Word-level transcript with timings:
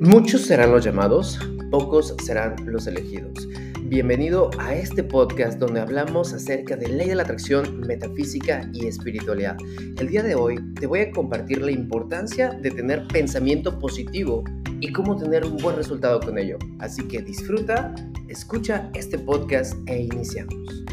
Muchos 0.00 0.42
serán 0.42 0.72
los 0.72 0.84
llamados, 0.84 1.38
pocos 1.70 2.14
serán 2.22 2.54
los 2.66 2.86
elegidos. 2.86 3.48
Bienvenido 3.84 4.50
a 4.58 4.74
este 4.74 5.02
podcast 5.02 5.58
donde 5.58 5.80
hablamos 5.80 6.34
acerca 6.34 6.76
de 6.76 6.88
ley 6.88 7.08
de 7.08 7.14
la 7.14 7.22
atracción, 7.22 7.80
metafísica 7.80 8.68
y 8.74 8.86
espiritualidad. 8.86 9.56
El 9.98 10.08
día 10.08 10.22
de 10.22 10.34
hoy 10.34 10.58
te 10.74 10.86
voy 10.86 11.00
a 11.00 11.10
compartir 11.12 11.62
la 11.62 11.70
importancia 11.70 12.50
de 12.50 12.72
tener 12.72 13.08
pensamiento 13.08 13.78
positivo 13.78 14.44
y 14.80 14.92
cómo 14.92 15.16
tener 15.16 15.46
un 15.46 15.56
buen 15.56 15.76
resultado 15.76 16.20
con 16.20 16.36
ello. 16.36 16.58
Así 16.78 17.08
que 17.08 17.22
disfruta, 17.22 17.94
escucha 18.28 18.90
este 18.92 19.18
podcast 19.18 19.72
e 19.88 20.02
iniciamos. 20.02 20.84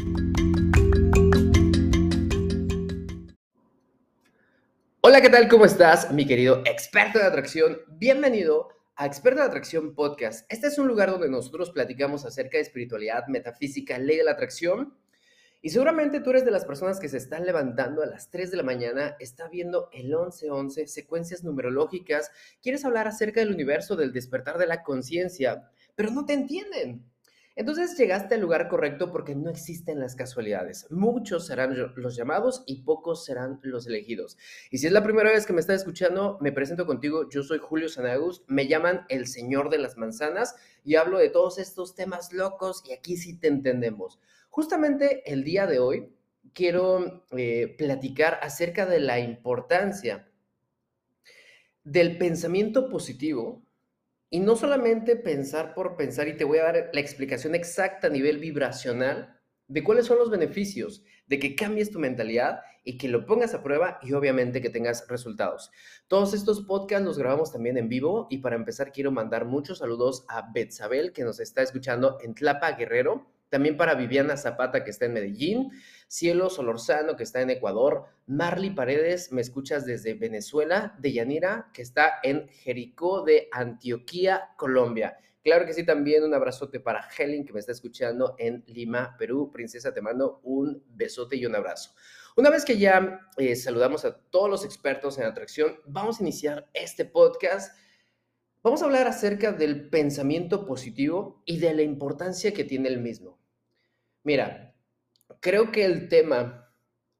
Hola, 5.02 5.20
¿qué 5.20 5.28
tal? 5.28 5.46
¿Cómo 5.48 5.66
estás, 5.66 6.10
mi 6.10 6.26
querido 6.26 6.62
experto 6.64 7.18
de 7.18 7.26
atracción? 7.26 7.76
Bienvenido 7.98 8.68
a 8.96 9.06
Experto 9.06 9.40
de 9.40 9.46
Atracción 9.46 9.94
Podcast. 9.94 10.46
Este 10.48 10.68
es 10.68 10.78
un 10.78 10.86
lugar 10.86 11.10
donde 11.10 11.28
nosotros 11.28 11.72
platicamos 11.72 12.24
acerca 12.24 12.58
de 12.58 12.62
espiritualidad, 12.62 13.26
metafísica, 13.26 13.98
ley 13.98 14.18
de 14.18 14.24
la 14.24 14.32
atracción. 14.32 14.96
Y 15.62 15.70
seguramente 15.70 16.20
tú 16.20 16.30
eres 16.30 16.44
de 16.44 16.52
las 16.52 16.64
personas 16.64 17.00
que 17.00 17.08
se 17.08 17.16
están 17.16 17.44
levantando 17.44 18.02
a 18.02 18.06
las 18.06 18.30
3 18.30 18.52
de 18.52 18.56
la 18.56 18.62
mañana, 18.62 19.16
está 19.18 19.48
viendo 19.48 19.88
el 19.92 20.08
1111, 20.08 20.86
secuencias 20.86 21.42
numerológicas, 21.42 22.30
quieres 22.62 22.84
hablar 22.84 23.08
acerca 23.08 23.40
del 23.40 23.50
universo, 23.50 23.96
del 23.96 24.12
despertar 24.12 24.58
de 24.58 24.66
la 24.66 24.82
conciencia, 24.84 25.70
pero 25.96 26.10
no 26.10 26.24
te 26.24 26.34
entienden. 26.34 27.04
Entonces 27.56 27.96
llegaste 27.96 28.34
al 28.34 28.40
lugar 28.40 28.68
correcto 28.68 29.12
porque 29.12 29.36
no 29.36 29.48
existen 29.48 30.00
las 30.00 30.16
casualidades. 30.16 30.90
Muchos 30.90 31.46
serán 31.46 31.76
los 31.94 32.16
llamados 32.16 32.64
y 32.66 32.82
pocos 32.82 33.24
serán 33.24 33.60
los 33.62 33.86
elegidos. 33.86 34.36
Y 34.70 34.78
si 34.78 34.88
es 34.88 34.92
la 34.92 35.04
primera 35.04 35.30
vez 35.30 35.46
que 35.46 35.52
me 35.52 35.60
estás 35.60 35.80
escuchando, 35.80 36.36
me 36.40 36.50
presento 36.50 36.84
contigo. 36.84 37.28
Yo 37.30 37.44
soy 37.44 37.58
Julio 37.58 37.88
Sanagus. 37.88 38.42
Me 38.48 38.66
llaman 38.66 39.06
el 39.08 39.28
Señor 39.28 39.70
de 39.70 39.78
las 39.78 39.96
Manzanas 39.96 40.56
y 40.82 40.96
hablo 40.96 41.18
de 41.18 41.30
todos 41.30 41.58
estos 41.58 41.94
temas 41.94 42.32
locos 42.32 42.82
y 42.88 42.92
aquí 42.92 43.16
sí 43.16 43.38
te 43.38 43.46
entendemos. 43.46 44.18
Justamente 44.50 45.22
el 45.32 45.44
día 45.44 45.68
de 45.68 45.78
hoy 45.78 46.12
quiero 46.54 47.24
eh, 47.36 47.74
platicar 47.78 48.40
acerca 48.42 48.84
de 48.84 48.98
la 48.98 49.20
importancia 49.20 50.28
del 51.84 52.18
pensamiento 52.18 52.88
positivo 52.88 53.62
y 54.34 54.40
no 54.40 54.56
solamente 54.56 55.14
pensar 55.14 55.74
por 55.74 55.96
pensar, 55.96 56.26
y 56.26 56.36
te 56.36 56.42
voy 56.42 56.58
a 56.58 56.64
dar 56.64 56.90
la 56.92 57.00
explicación 57.00 57.54
exacta 57.54 58.08
a 58.08 58.10
nivel 58.10 58.38
vibracional 58.38 59.40
de 59.68 59.84
cuáles 59.84 60.06
son 60.06 60.18
los 60.18 60.28
beneficios 60.28 61.04
de 61.28 61.38
que 61.38 61.54
cambies 61.54 61.92
tu 61.92 62.00
mentalidad 62.00 62.58
y 62.82 62.98
que 62.98 63.06
lo 63.06 63.26
pongas 63.26 63.54
a 63.54 63.62
prueba 63.62 64.00
y 64.02 64.12
obviamente 64.12 64.60
que 64.60 64.70
tengas 64.70 65.06
resultados. 65.06 65.70
Todos 66.08 66.34
estos 66.34 66.62
podcasts 66.62 67.04
los 67.04 67.16
grabamos 67.16 67.52
también 67.52 67.76
en 67.76 67.88
vivo 67.88 68.26
y 68.28 68.38
para 68.38 68.56
empezar 68.56 68.90
quiero 68.90 69.12
mandar 69.12 69.44
muchos 69.44 69.78
saludos 69.78 70.24
a 70.28 70.50
Betzabel 70.52 71.12
que 71.12 71.22
nos 71.22 71.38
está 71.38 71.62
escuchando 71.62 72.18
en 72.20 72.34
Tlapa 72.34 72.72
Guerrero, 72.72 73.32
también 73.54 73.76
para 73.76 73.94
Viviana 73.94 74.36
Zapata 74.36 74.82
que 74.82 74.90
está 74.90 75.04
en 75.04 75.12
Medellín, 75.12 75.70
Cielo 76.08 76.50
Solorzano, 76.50 77.14
que 77.14 77.22
está 77.22 77.40
en 77.40 77.50
Ecuador. 77.50 78.06
Marley 78.26 78.70
Paredes, 78.70 79.30
me 79.30 79.40
escuchas 79.40 79.86
desde 79.86 80.14
Venezuela. 80.14 80.96
De 80.98 81.12
Yanira, 81.12 81.70
que 81.72 81.82
está 81.82 82.14
en 82.24 82.48
Jericó 82.48 83.22
de 83.22 83.48
Antioquía, 83.52 84.48
Colombia. 84.56 85.18
Claro 85.44 85.66
que 85.66 85.72
sí, 85.72 85.86
también 85.86 86.24
un 86.24 86.34
abrazote 86.34 86.80
para 86.80 87.08
Helen, 87.16 87.44
que 87.44 87.52
me 87.52 87.60
está 87.60 87.70
escuchando 87.70 88.34
en 88.40 88.64
Lima, 88.66 89.14
Perú. 89.16 89.52
Princesa, 89.52 89.94
te 89.94 90.02
mando 90.02 90.40
un 90.42 90.82
besote 90.88 91.36
y 91.36 91.46
un 91.46 91.54
abrazo. 91.54 91.94
Una 92.36 92.50
vez 92.50 92.64
que 92.64 92.76
ya 92.76 93.20
eh, 93.36 93.54
saludamos 93.54 94.04
a 94.04 94.16
todos 94.16 94.50
los 94.50 94.64
expertos 94.64 95.16
en 95.18 95.26
atracción, 95.26 95.76
vamos 95.86 96.18
a 96.18 96.24
iniciar 96.24 96.68
este 96.74 97.04
podcast. 97.04 97.72
Vamos 98.64 98.82
a 98.82 98.86
hablar 98.86 99.06
acerca 99.06 99.52
del 99.52 99.90
pensamiento 99.90 100.66
positivo 100.66 101.40
y 101.44 101.58
de 101.58 101.72
la 101.72 101.82
importancia 101.82 102.52
que 102.52 102.64
tiene 102.64 102.88
el 102.88 102.98
mismo. 102.98 103.33
Mira, 104.24 104.74
creo 105.40 105.70
que 105.70 105.84
el 105.84 106.08
tema 106.08 106.72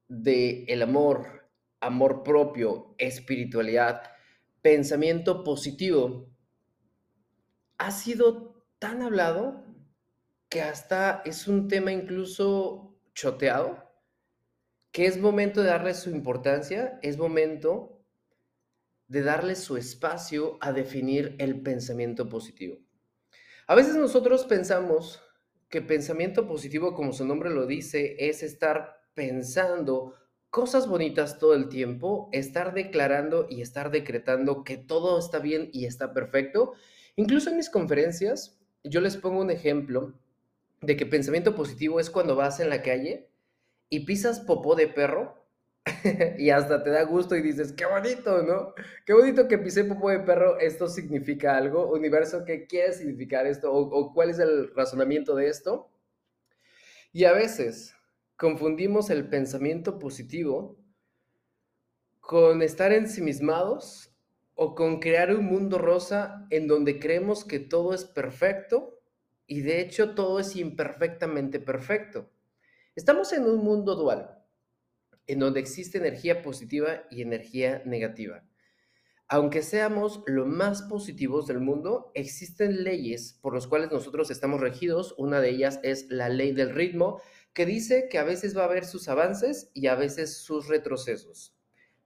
de 0.08 0.64
el 0.64 0.80
amor, 0.80 1.50
amor 1.80 2.22
propio, 2.22 2.94
espiritualidad, 2.96 4.02
pensamiento 4.62 5.44
positivo, 5.44 6.34
ha 7.76 7.90
sido 7.90 8.64
tan 8.78 9.02
hablado 9.02 9.66
que 10.48 10.62
hasta 10.62 11.20
es 11.26 11.46
un 11.46 11.68
tema 11.68 11.92
incluso 11.92 12.96
choteado, 13.14 13.92
que 14.90 15.04
es 15.04 15.18
momento 15.20 15.62
de 15.62 15.68
darle 15.68 15.92
su 15.92 16.08
importancia, 16.08 16.98
es 17.02 17.18
momento 17.18 18.02
de 19.08 19.22
darle 19.22 19.56
su 19.56 19.76
espacio 19.76 20.56
a 20.62 20.72
definir 20.72 21.36
el 21.38 21.60
pensamiento 21.60 22.30
positivo. 22.30 22.78
A 23.66 23.74
veces 23.74 23.94
nosotros 23.94 24.46
pensamos 24.46 25.20
que 25.74 25.82
pensamiento 25.82 26.46
positivo, 26.46 26.94
como 26.94 27.12
su 27.12 27.26
nombre 27.26 27.50
lo 27.50 27.66
dice, 27.66 28.14
es 28.20 28.44
estar 28.44 29.08
pensando 29.12 30.14
cosas 30.48 30.86
bonitas 30.86 31.40
todo 31.40 31.54
el 31.54 31.68
tiempo, 31.68 32.28
estar 32.30 32.74
declarando 32.74 33.48
y 33.50 33.60
estar 33.60 33.90
decretando 33.90 34.62
que 34.62 34.76
todo 34.76 35.18
está 35.18 35.40
bien 35.40 35.70
y 35.72 35.86
está 35.86 36.12
perfecto. 36.12 36.74
Incluso 37.16 37.50
en 37.50 37.56
mis 37.56 37.70
conferencias, 37.70 38.56
yo 38.84 39.00
les 39.00 39.16
pongo 39.16 39.40
un 39.40 39.50
ejemplo 39.50 40.14
de 40.80 40.96
que 40.96 41.06
pensamiento 41.06 41.56
positivo 41.56 41.98
es 41.98 42.08
cuando 42.08 42.36
vas 42.36 42.60
en 42.60 42.70
la 42.70 42.82
calle 42.82 43.28
y 43.88 44.06
pisas 44.06 44.38
popó 44.38 44.76
de 44.76 44.86
perro 44.86 45.43
y 46.38 46.50
hasta 46.50 46.82
te 46.82 46.90
da 46.90 47.02
gusto 47.02 47.36
y 47.36 47.42
dices, 47.42 47.72
qué 47.72 47.84
bonito, 47.84 48.42
¿no? 48.42 48.74
Qué 49.04 49.12
bonito 49.12 49.48
que 49.48 49.58
pisé 49.58 49.84
popó 49.84 50.10
de 50.10 50.20
perro, 50.20 50.58
esto 50.58 50.88
significa 50.88 51.56
algo, 51.56 51.92
universo, 51.92 52.44
¿qué 52.44 52.66
quiere 52.66 52.92
significar 52.94 53.46
esto? 53.46 53.72
O, 53.72 54.12
cuál 54.14 54.30
es 54.30 54.38
el 54.38 54.74
razonamiento 54.74 55.34
de 55.34 55.48
esto? 55.48 55.90
Y 57.12 57.24
a 57.24 57.32
veces 57.32 57.94
confundimos 58.36 59.10
el 59.10 59.28
pensamiento 59.28 59.98
positivo 59.98 60.78
con 62.20 62.62
estar 62.62 62.92
ensimismados 62.92 64.10
o 64.54 64.74
con 64.74 65.00
crear 65.00 65.34
un 65.34 65.44
mundo 65.44 65.78
rosa 65.78 66.46
en 66.50 66.66
donde 66.66 66.98
creemos 66.98 67.44
que 67.44 67.58
todo 67.58 67.92
es 67.92 68.04
perfecto 68.06 68.98
y 69.46 69.60
de 69.60 69.80
hecho 69.80 70.14
todo 70.14 70.40
es 70.40 70.56
imperfectamente 70.56 71.60
perfecto. 71.60 72.30
Estamos 72.96 73.32
en 73.32 73.44
un 73.44 73.58
mundo 73.58 73.94
dual 73.94 74.43
en 75.26 75.38
donde 75.38 75.60
existe 75.60 75.98
energía 75.98 76.42
positiva 76.42 77.04
y 77.10 77.22
energía 77.22 77.82
negativa. 77.84 78.44
Aunque 79.26 79.62
seamos 79.62 80.22
lo 80.26 80.44
más 80.44 80.82
positivos 80.82 81.46
del 81.46 81.60
mundo, 81.60 82.12
existen 82.14 82.84
leyes 82.84 83.38
por 83.40 83.54
las 83.54 83.66
cuales 83.66 83.90
nosotros 83.90 84.30
estamos 84.30 84.60
regidos. 84.60 85.14
Una 85.16 85.40
de 85.40 85.50
ellas 85.50 85.80
es 85.82 86.06
la 86.10 86.28
ley 86.28 86.52
del 86.52 86.74
ritmo, 86.74 87.20
que 87.54 87.64
dice 87.64 88.08
que 88.10 88.18
a 88.18 88.24
veces 88.24 88.56
va 88.56 88.62
a 88.62 88.66
haber 88.66 88.84
sus 88.84 89.08
avances 89.08 89.70
y 89.72 89.86
a 89.86 89.94
veces 89.94 90.36
sus 90.38 90.68
retrocesos. 90.68 91.56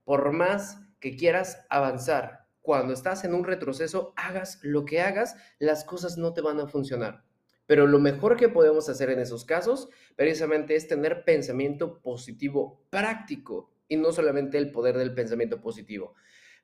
Por 0.05 0.33
más 0.33 0.79
que 1.01 1.17
quieras 1.17 1.67
avanzar, 1.71 2.47
cuando 2.61 2.93
estás 2.93 3.25
en 3.25 3.35
un 3.35 3.45
retroceso, 3.45 4.13
hagas 4.17 4.61
lo 4.63 4.85
que 4.85 5.01
hagas, 5.01 5.37
las 5.59 5.85
cosas 5.85 6.19
no 6.19 6.35
te 6.35 6.41
van 6.41 6.61
a 6.61 6.69
funcionar. 6.69 7.28
Pero 7.69 7.87
lo 7.87 7.99
mejor 7.99 8.39
que 8.39 8.49
podemos 8.49 8.89
hacer 8.89 9.11
en 9.11 9.19
esos 9.19 9.45
casos 9.45 9.91
precisamente 10.17 10.75
es 10.75 10.89
tener 10.89 11.23
pensamiento 11.23 12.01
positivo 12.01 12.83
práctico 12.89 13.71
y 13.89 13.97
no 13.99 14.11
solamente 14.11 14.57
el 14.57 14.73
poder 14.73 14.97
del 14.97 15.13
pensamiento 15.13 15.61
positivo. 15.61 16.15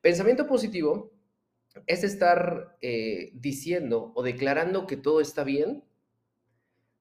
Pensamiento 0.00 0.46
positivo 0.46 1.12
es 1.86 2.04
estar 2.04 2.78
eh, 2.80 3.32
diciendo 3.34 4.12
o 4.14 4.22
declarando 4.22 4.86
que 4.86 4.96
todo 4.96 5.20
está 5.20 5.44
bien, 5.44 5.84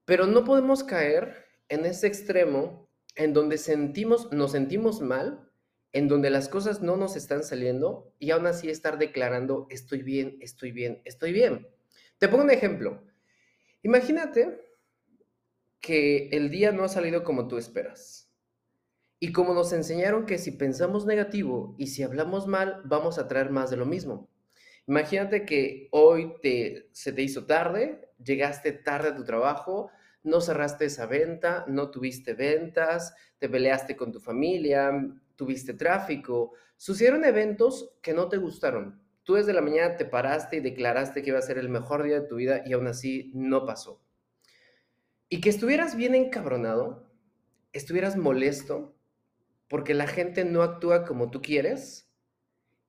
pero 0.04 0.28
no 0.28 0.44
podemos 0.44 0.84
caer 0.84 1.46
en 1.70 1.86
ese 1.86 2.08
extremo 2.08 2.90
en 3.16 3.32
donde 3.32 3.58
sentimos, 3.58 4.34
nos 4.34 4.52
sentimos 4.52 5.00
mal, 5.00 5.50
en 5.94 6.10
donde 6.10 6.30
las 6.30 6.50
cosas 6.50 6.82
no 6.82 6.98
nos 6.98 7.16
están 7.16 7.42
saliendo 7.42 8.14
y 8.20 8.32
aún 8.32 8.48
así 8.48 8.70
estar 8.70 8.98
declarando 8.98 9.66
estoy 9.70 10.04
bien, 10.04 10.40
estoy 10.42 10.74
bien, 10.74 11.02
estoy 11.06 11.32
bien. 11.32 11.70
Te 12.18 12.28
pongo 12.28 12.44
un 12.44 12.52
ejemplo. 12.52 13.02
Imagínate 13.84 14.62
que 15.82 16.30
el 16.30 16.50
día 16.50 16.72
no 16.72 16.86
ha 16.86 16.88
salido 16.88 17.24
como 17.24 17.48
tú 17.50 17.58
esperas. 17.58 18.32
Y 19.20 19.34
como 19.34 19.54
nos 19.54 19.74
enseñaron 19.74 20.26
que 20.26 20.38
si 20.38 20.52
pensamos 20.52 21.06
negativo 21.06 21.76
y 21.78 21.88
si 21.88 22.04
hablamos 22.04 22.48
mal, 22.48 22.82
vamos 22.86 23.20
a 23.20 23.28
traer 23.28 23.50
más 23.50 23.70
de 23.70 23.78
lo 23.78 23.86
mismo. 23.86 24.30
Imagínate 24.88 25.46
que 25.46 25.90
hoy 25.92 26.34
te, 26.42 26.90
se 26.94 27.12
te 27.12 27.22
hizo 27.22 27.46
tarde, 27.46 28.10
llegaste 28.24 28.72
tarde 28.72 29.10
a 29.10 29.16
tu 29.16 29.26
trabajo, 29.26 29.92
no 30.24 30.40
cerraste 30.40 30.86
esa 30.86 31.06
venta, 31.06 31.66
no 31.68 31.92
tuviste 31.92 32.34
ventas, 32.34 33.14
te 33.38 33.50
peleaste 33.50 33.98
con 33.98 34.14
tu 34.14 34.22
familia, 34.22 34.92
tuviste 35.36 35.74
tráfico, 35.74 36.54
sucedieron 36.78 37.26
eventos 37.26 37.96
que 38.02 38.14
no 38.14 38.30
te 38.30 38.38
gustaron, 38.38 39.03
Tú 39.24 39.36
desde 39.36 39.54
la 39.54 39.62
mañana 39.62 39.96
te 39.96 40.06
paraste 40.06 40.58
y 40.58 40.60
declaraste 40.60 41.22
que 41.22 41.30
iba 41.30 41.40
a 41.40 41.44
ser 41.44 41.58
el 41.58 41.70
mejor 41.70 42.04
día 42.04 42.20
de 42.20 42.28
tu 42.28 42.36
vida 42.36 42.62
y 42.66 42.74
aún 42.74 42.88
así 42.88 43.32
no 43.34 43.66
pasó. 43.66 44.02
Y 45.30 45.42
que 45.42 45.50
estuvieras 45.50 45.96
bien 45.96 46.14
encabronado, 46.14 47.10
estuvieras 47.72 48.18
molesto 48.18 48.96
porque 49.68 49.94
la 49.94 50.08
gente 50.08 50.46
no 50.46 50.62
actúa 50.62 51.06
como 51.06 51.32
tú 51.32 51.42
quieres 51.42 52.12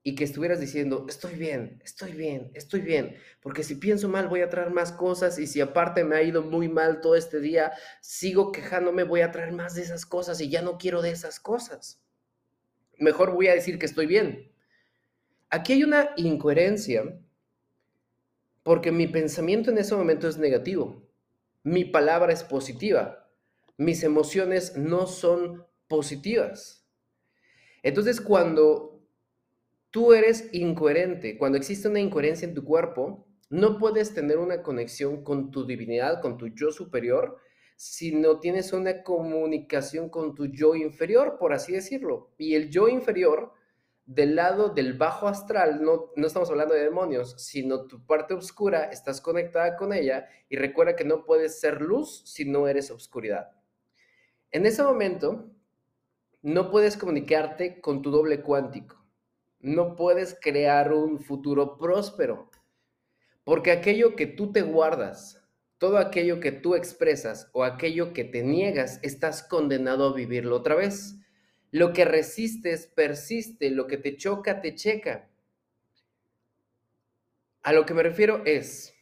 y 0.03 0.17
que 0.17 0.25
estuvieras 0.25 0.61
diciendo, 0.61 1.07
estoy 1.09 1.35
bien, 1.37 1.81
estoy 1.83 2.13
bien, 2.13 2.51
estoy 2.53 2.83
bien, 2.83 3.17
porque 3.41 3.63
si 3.63 3.77
pienso 3.77 4.07
mal 4.07 4.29
voy 4.29 4.43
a 4.43 4.51
traer 4.51 4.71
más 4.71 4.93
cosas 4.93 5.39
y 5.39 5.47
si 5.47 5.63
aparte 5.63 6.05
me 6.05 6.15
ha 6.15 6.23
ido 6.23 6.43
muy 6.43 6.69
mal 6.69 7.01
todo 7.01 7.17
este 7.17 7.41
día, 7.41 7.73
sigo 8.03 8.53
quejándome, 8.53 9.05
voy 9.05 9.23
a 9.23 9.31
traer 9.31 9.53
más 9.53 9.75
de 9.75 9.83
esas 9.83 10.05
cosas 10.05 10.43
y 10.43 10.51
ya 10.51 10.61
no 10.61 10.77
quiero 10.77 11.01
de 11.01 11.11
esas 11.11 11.41
cosas. 11.41 12.03
Mejor 12.99 13.33
voy 13.33 13.49
a 13.49 13.55
decir 13.55 13.79
que 13.79 13.87
estoy 13.87 14.07
bien. 14.07 14.54
Aquí 15.55 15.75
hay 15.75 15.85
una 15.85 16.11
incoherencia 16.17 17.21
porque 18.65 18.91
mi 18.91 19.07
pensamiento 19.07 19.71
en 19.71 19.79
ese 19.79 19.95
momento 19.95 20.27
es 20.27 20.37
negativo, 20.37 21.07
mi 21.63 21.85
palabra 21.85 22.33
es 22.33 22.43
positiva, 22.43 23.31
mis 23.77 24.03
emociones 24.03 24.77
no 24.77 25.07
son 25.07 25.65
positivas. 25.87 26.89
Entonces, 27.85 28.21
cuando 28.21 28.95
tú 29.95 30.13
eres 30.13 30.49
incoherente. 30.53 31.39
Cuando 31.39 31.57
existe 31.57 31.87
una 31.87 32.01
incoherencia 32.01 32.49
en 32.49 32.55
tu 32.55 32.65
cuerpo, 32.65 33.29
no 33.49 33.79
puedes 33.79 34.13
tener 34.13 34.39
una 34.39 34.61
conexión 34.61 35.23
con 35.23 35.53
tu 35.53 35.67
divinidad, 35.67 36.21
con 36.21 36.37
tu 36.37 36.49
yo 36.49 36.73
superior, 36.73 37.39
si 37.77 38.13
no 38.13 38.41
tienes 38.41 38.73
una 38.73 39.05
comunicación 39.05 40.09
con 40.09 40.35
tu 40.35 40.47
yo 40.47 40.75
inferior, 40.75 41.37
por 41.39 41.53
así 41.53 41.75
decirlo. 41.75 42.33
Y 42.39 42.57
el 42.57 42.71
yo 42.71 42.89
inferior, 42.89 43.53
del 44.07 44.37
lado 44.37 44.69
del 44.69 44.95
bajo 44.95 45.29
astral, 45.29 45.83
no, 45.83 46.11
no 46.17 46.27
estamos 46.27 46.51
hablando 46.51 46.75
de 46.75 46.83
demonios, 46.83 47.35
sino 47.39 47.87
tu 47.87 48.05
parte 48.05 48.35
oscura, 48.35 48.85
estás 48.85 49.21
conectada 49.21 49.77
con 49.77 49.93
ella 49.93 50.29
y 50.49 50.57
recuerda 50.57 50.97
que 50.97 51.05
no 51.05 51.25
puedes 51.25 51.61
ser 51.61 51.81
luz 51.81 52.23
si 52.25 52.45
no 52.45 52.69
eres 52.69 52.91
oscuridad. 52.91 53.53
En 54.51 54.67
ese 54.67 54.83
momento, 54.83 55.51
no 56.43 56.71
puedes 56.71 56.97
comunicarte 56.97 57.81
con 57.81 58.03
tu 58.03 58.11
doble 58.11 58.43
cuántico 58.43 59.05
no 59.65 59.97
puedes 59.97 60.37
crear 60.39 60.93
un 60.93 61.19
futuro 61.21 61.79
próspero. 61.79 62.51
Porque 63.45 63.73
aquello 63.73 64.15
que 64.15 64.27
tú 64.27 64.53
te 64.53 64.61
guardas, 64.61 65.43
todo 65.79 65.97
aquello 65.97 66.39
que 66.39 66.53
tú 66.53 66.75
expresas 66.75 67.49
o 67.55 67.65
aquello 67.65 68.13
que 68.13 68.25
te 68.25 68.43
niegas, 68.43 69.01
estás 69.03 69.43
condenado 69.43 70.09
a 70.09 70.15
vivirlo 70.15 70.57
otra 70.57 70.75
vez. 70.75 71.17
Lo 71.75 71.93
que 71.93 72.05
resistes 72.05 72.87
persiste, 72.87 73.69
lo 73.69 73.89
que 73.89 73.97
te 73.97 74.17
choca 74.17 74.61
te 74.61 74.77
checa. 74.77 75.29
A 77.65 77.73
lo 77.73 77.85
que 77.85 77.95
me 77.95 78.05
refiero 78.05 78.45
es, 78.45 78.95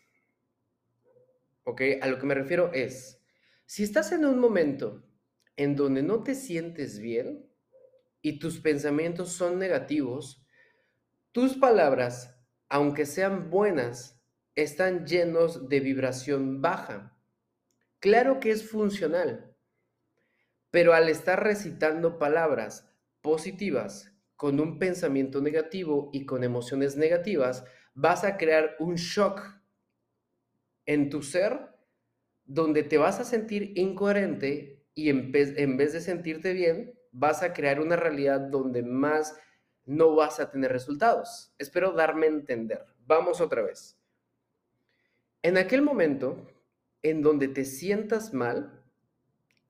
¿ok? 1.65 1.83
A 2.01 2.07
lo 2.07 2.19
que 2.19 2.25
me 2.25 2.35
refiero 2.35 2.73
es, 2.73 3.21
si 3.67 3.83
estás 3.83 4.11
en 4.13 4.25
un 4.25 4.39
momento 4.39 5.05
en 5.59 5.77
donde 5.77 6.03
no 6.03 6.23
te 6.23 6.35
sientes 6.35 6.99
bien 6.99 7.47
y 8.23 8.39
tus 8.39 8.59
pensamientos 8.59 9.35
son 9.35 9.59
negativos, 9.59 10.43
tus 11.31 11.59
palabras, 11.59 12.39
aunque 12.71 13.05
sean 13.05 13.51
buenas, 13.51 14.19
están 14.55 15.07
llenos 15.07 15.69
de 15.69 15.81
vibración 15.81 16.63
baja. 16.63 17.19
Claro 17.99 18.41
que 18.41 18.51
es 18.51 18.67
funcional, 18.67 19.52
pero 20.73 20.95
al 20.95 21.11
estar 21.11 21.45
recitando 21.45 22.19
palabras 22.19 22.91
positivas 23.21 24.11
con 24.37 24.59
un 24.59 24.79
pensamiento 24.79 25.41
negativo 25.41 26.11
y 26.13 26.25
con 26.27 26.43
emociones 26.43 26.97
negativas, 26.97 27.65
vas 27.95 28.25
a 28.25 28.39
crear 28.39 28.75
un 28.81 28.97
shock 28.97 29.41
en 30.87 31.11
tu 31.11 31.23
ser 31.23 31.69
donde 32.45 32.83
te 32.83 32.97
vas 32.99 33.21
a 33.21 33.25
sentir 33.25 33.73
incoherente 33.77 34.83
y 34.95 35.11
en 35.11 35.31
vez, 35.31 35.55
de 35.93 36.01
sentirte 36.01 36.55
bien, 36.55 36.99
vas 37.13 37.43
a 37.43 37.53
crear 37.53 37.79
una 37.79 37.97
realidad 37.97 38.41
donde 38.41 38.83
más 38.83 39.39
no 39.85 40.15
vas 40.15 40.41
a 40.41 40.51
tener 40.51 40.73
resultados. 40.73 41.55
Espero 41.59 41.93
darme 41.93 42.27
a 42.27 42.31
entender. 42.31 42.85
Vamos 43.05 43.43
otra 43.43 43.63
vez. 43.63 43.99
En 45.43 45.59
aquel 45.59 45.83
momento 45.83 46.47
en 47.03 47.21
donde 47.21 47.49
te 47.49 47.67
sientas 47.67 48.33
mal, 48.33 48.82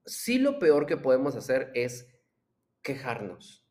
sí 0.04 0.38
lo 0.38 0.58
peor 0.58 0.86
que 0.86 0.96
podemos 0.96 1.36
hacer 1.36 1.70
es 1.74 2.08
quejarnos. 2.82 3.66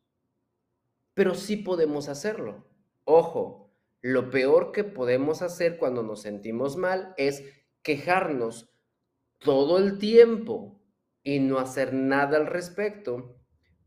Pero 1.14 1.34
sí 1.34 1.56
podemos 1.56 2.08
hacerlo. 2.08 2.66
Ojo, 3.04 3.74
lo 4.00 4.30
peor 4.30 4.72
que 4.72 4.84
podemos 4.84 5.42
hacer 5.42 5.76
cuando 5.76 6.02
nos 6.02 6.22
sentimos 6.22 6.76
mal 6.76 7.14
es 7.16 7.44
quejarnos 7.82 8.74
todo 9.38 9.78
el 9.78 9.98
tiempo 9.98 10.80
y 11.22 11.40
no 11.40 11.58
hacer 11.58 11.92
nada 11.92 12.36
al 12.36 12.46
respecto 12.46 13.42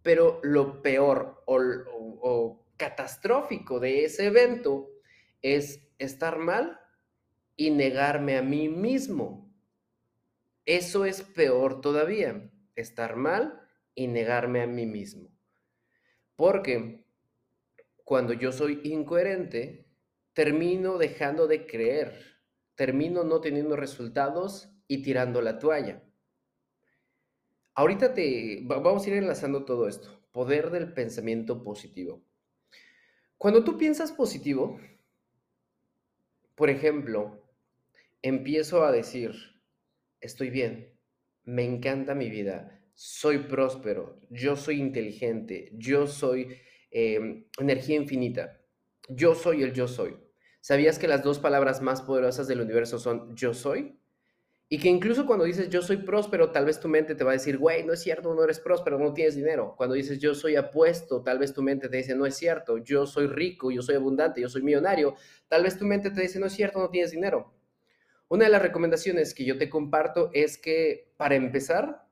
pero 0.06 0.40
lo 0.44 0.84
peor 0.84 1.42
o, 1.48 2.64
catastrófico 2.78 3.80
de 3.80 4.06
ese 4.06 4.28
evento 4.28 4.92
es 5.42 5.88
estar 5.98 6.38
mal 6.38 6.80
y 7.56 7.72
negarme 7.72 8.38
a 8.38 8.44
mí 8.44 8.70
mismo. 8.70 9.45
Eso 10.66 11.06
es 11.06 11.22
peor 11.22 11.82
todavía, 11.82 12.52
estar 12.76 13.16
mal 13.16 13.62
y 13.94 14.08
negarme 14.08 14.62
a 14.62 14.68
mí 14.68 14.86
mismo. 14.86 15.30
Porque 16.36 17.06
cuando 18.04 18.34
yo 18.34 18.52
soy 18.52 18.82
incoherente, 18.84 19.88
termino 20.34 20.98
dejando 20.98 21.48
de 21.48 21.66
creer, 21.66 22.42
termino 22.76 23.24
no 23.24 23.42
teniendo 23.42 23.76
resultados 23.76 24.70
y 24.88 25.02
tirando 25.02 25.42
la 25.42 25.60
toalla. 25.60 26.04
Ahorita 27.74 28.14
te 28.14 28.62
vamos 28.64 29.06
a 29.06 29.10
ir 29.10 29.16
enlazando 29.16 29.66
todo 29.66 29.88
esto. 29.88 30.10
Poder 30.32 30.72
del 30.72 30.94
pensamiento 30.94 31.64
positivo. 31.64 32.24
Cuando 33.38 33.64
tú 33.64 33.78
piensas 33.78 34.12
positivo, 34.12 34.80
por 36.56 36.70
ejemplo, 36.70 37.44
empiezo 38.22 38.84
a 38.86 38.92
decir, 38.92 39.55
estoy 40.26 40.50
bien, 40.50 40.94
me 41.44 41.64
encanta 41.64 42.16
mi 42.16 42.30
vida, 42.30 42.82
soy 42.94 43.40
próspero, 43.40 44.20
yo 44.30 44.56
soy 44.56 44.80
inteligente, 44.80 45.72
yo 45.74 46.08
soy 46.08 46.58
em, 46.92 47.46
energía 47.60 47.96
infinita, 47.96 48.62
yo 49.10 49.36
soy 49.36 49.64
el 49.64 49.74
yo 49.74 49.88
soy. 49.88 50.18
¿Sabías 50.62 50.98
que 50.98 51.08
las 51.08 51.24
dos 51.24 51.40
palabras 51.40 51.82
más 51.82 52.02
poderosas 52.02 52.48
del 52.48 52.62
universo 52.62 52.98
son 52.98 53.36
yo 53.36 53.54
soy? 53.54 54.00
Y 54.68 54.80
que 54.80 54.90
incluso 54.90 55.28
cuando 55.28 55.46
dices 55.46 55.70
yo 55.70 55.84
soy 55.84 55.98
próspero, 55.98 56.52
tal 56.52 56.66
vez 56.66 56.80
tu 56.80 56.88
mente 56.88 57.14
te 57.14 57.24
va 57.24 57.32
a 57.32 57.34
decir, 57.34 57.60
güey, 57.60 57.86
no 57.86 57.94
es 57.94 58.02
cierto, 58.02 58.34
no 58.34 58.44
eres 58.44 58.60
próspero, 58.60 58.98
no 58.98 59.14
tienes 59.14 59.36
dinero. 59.36 59.76
Cuando 59.78 59.94
dices 59.94 60.18
yo 60.18 60.34
soy 60.34 60.56
apuesto, 60.56 61.22
tal 61.22 61.38
vez 61.38 61.54
tu 61.54 61.62
mente 61.62 61.88
te 61.88 61.98
dice, 61.98 62.16
no 62.16 62.26
es 62.26 62.36
cierto, 62.36 62.80
yo 62.80 63.06
soy 63.06 63.28
rico, 63.28 63.70
yo 63.70 63.84
soy 63.84 63.96
abundante, 63.96 64.42
yo 64.42 64.50
soy 64.50 64.64
millonario. 64.64 65.16
Tal 65.48 65.62
vez 65.64 65.78
tu 65.78 65.86
mente 65.86 66.10
te 66.10 66.22
dice, 66.22 66.40
no 66.40 66.48
es 66.48 66.54
cierto, 66.54 66.80
no 66.80 66.90
tienes 66.90 67.12
dinero. 67.12 67.54
Una 68.28 68.46
de 68.46 68.52
las 68.52 68.62
recomendaciones 68.62 69.34
que 69.34 69.46
yo 69.46 69.58
te 69.58 69.70
comparto 69.70 70.32
es 70.34 70.58
que, 70.58 71.14
para 71.18 71.36
empezar, 71.36 72.08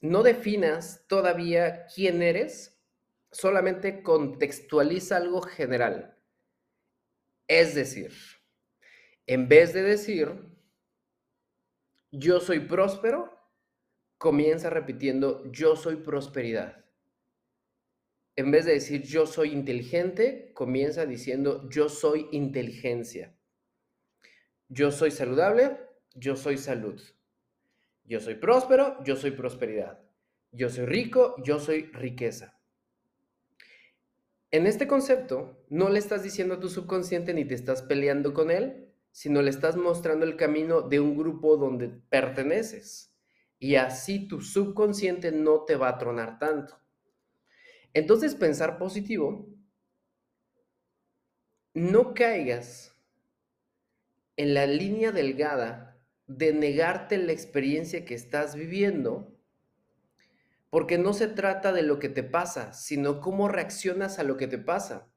no 0.00 0.22
definas 0.22 1.04
todavía 1.06 1.86
quién 1.86 2.22
eres, 2.22 2.80
solamente 3.30 4.02
contextualiza 4.02 5.16
algo 5.16 5.42
general. 5.42 6.18
Es 7.46 7.74
decir, 7.74 8.12
en 9.26 9.48
vez 9.48 9.72
de 9.72 9.82
decir, 9.82 10.52
yo 12.10 12.40
soy 12.40 12.60
próspero, 12.60 13.30
comienza 14.18 14.70
repitiendo 14.70 15.50
yo 15.52 15.76
soy 15.76 15.96
prosperidad. 15.96 16.84
En 18.36 18.50
vez 18.50 18.64
de 18.64 18.72
decir 18.72 19.02
yo 19.02 19.26
soy 19.26 19.52
inteligente, 19.52 20.52
comienza 20.54 21.06
diciendo 21.06 21.68
yo 21.70 21.88
soy 21.88 22.28
inteligencia. 22.32 23.36
Yo 24.74 24.90
soy 24.90 25.10
saludable, 25.10 25.76
yo 26.14 26.34
soy 26.34 26.56
salud. 26.56 26.98
Yo 28.04 28.20
soy 28.20 28.36
próspero, 28.36 29.04
yo 29.04 29.16
soy 29.16 29.32
prosperidad. 29.32 30.00
Yo 30.50 30.70
soy 30.70 30.86
rico, 30.86 31.34
yo 31.44 31.60
soy 31.60 31.90
riqueza. 31.92 32.58
En 34.50 34.66
este 34.66 34.86
concepto, 34.86 35.62
no 35.68 35.90
le 35.90 35.98
estás 35.98 36.22
diciendo 36.22 36.54
a 36.54 36.60
tu 36.60 36.70
subconsciente 36.70 37.34
ni 37.34 37.44
te 37.44 37.54
estás 37.54 37.82
peleando 37.82 38.32
con 38.32 38.50
él, 38.50 38.90
sino 39.10 39.42
le 39.42 39.50
estás 39.50 39.76
mostrando 39.76 40.24
el 40.24 40.36
camino 40.36 40.80
de 40.80 41.00
un 41.00 41.18
grupo 41.18 41.58
donde 41.58 41.88
perteneces. 41.88 43.14
Y 43.58 43.74
así 43.74 44.26
tu 44.26 44.40
subconsciente 44.40 45.32
no 45.32 45.64
te 45.64 45.76
va 45.76 45.90
a 45.90 45.98
tronar 45.98 46.38
tanto. 46.38 46.78
Entonces, 47.92 48.34
pensar 48.34 48.78
positivo, 48.78 49.46
no 51.74 52.14
caigas 52.14 52.91
en 54.36 54.54
la 54.54 54.66
línea 54.66 55.12
delgada 55.12 55.98
de 56.26 56.52
negarte 56.52 57.18
la 57.18 57.32
experiencia 57.32 58.04
que 58.04 58.14
estás 58.14 58.54
viviendo, 58.54 59.36
porque 60.70 60.98
no 60.98 61.12
se 61.12 61.28
trata 61.28 61.72
de 61.72 61.82
lo 61.82 61.98
que 61.98 62.08
te 62.08 62.22
pasa, 62.22 62.72
sino 62.72 63.20
cómo 63.20 63.48
reaccionas 63.48 64.18
a 64.18 64.24
lo 64.24 64.36
que 64.36 64.46
te 64.46 64.58
pasa 64.58 65.12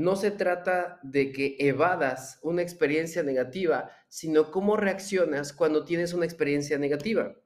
no 0.00 0.16
se 0.16 0.30
trata 0.30 0.98
de 1.02 1.32
que 1.32 1.56
evadas 1.58 2.38
una 2.42 2.62
experiencia 2.62 3.22
negativa, 3.22 3.90
sino 4.08 4.50
cómo 4.50 4.76
reaccionas 4.76 5.52
cuando 5.52 5.84
tienes 5.84 6.14
una 6.14 6.24
experiencia 6.24 6.78
negativa. 6.78 7.36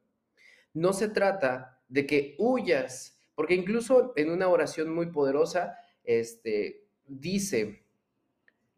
No 0.72 0.92
se 0.92 1.08
trata 1.08 1.80
de 1.88 2.06
que 2.06 2.36
huyas, 2.38 3.18
porque 3.34 3.54
incluso 3.54 4.12
en 4.16 4.30
una 4.30 4.48
oración 4.48 4.94
muy 4.94 5.06
poderosa, 5.06 5.78
este, 6.04 6.86
dice, 7.06 7.84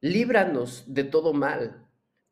líbranos 0.00 0.84
de 0.86 1.04
todo 1.04 1.32
mal, 1.32 1.85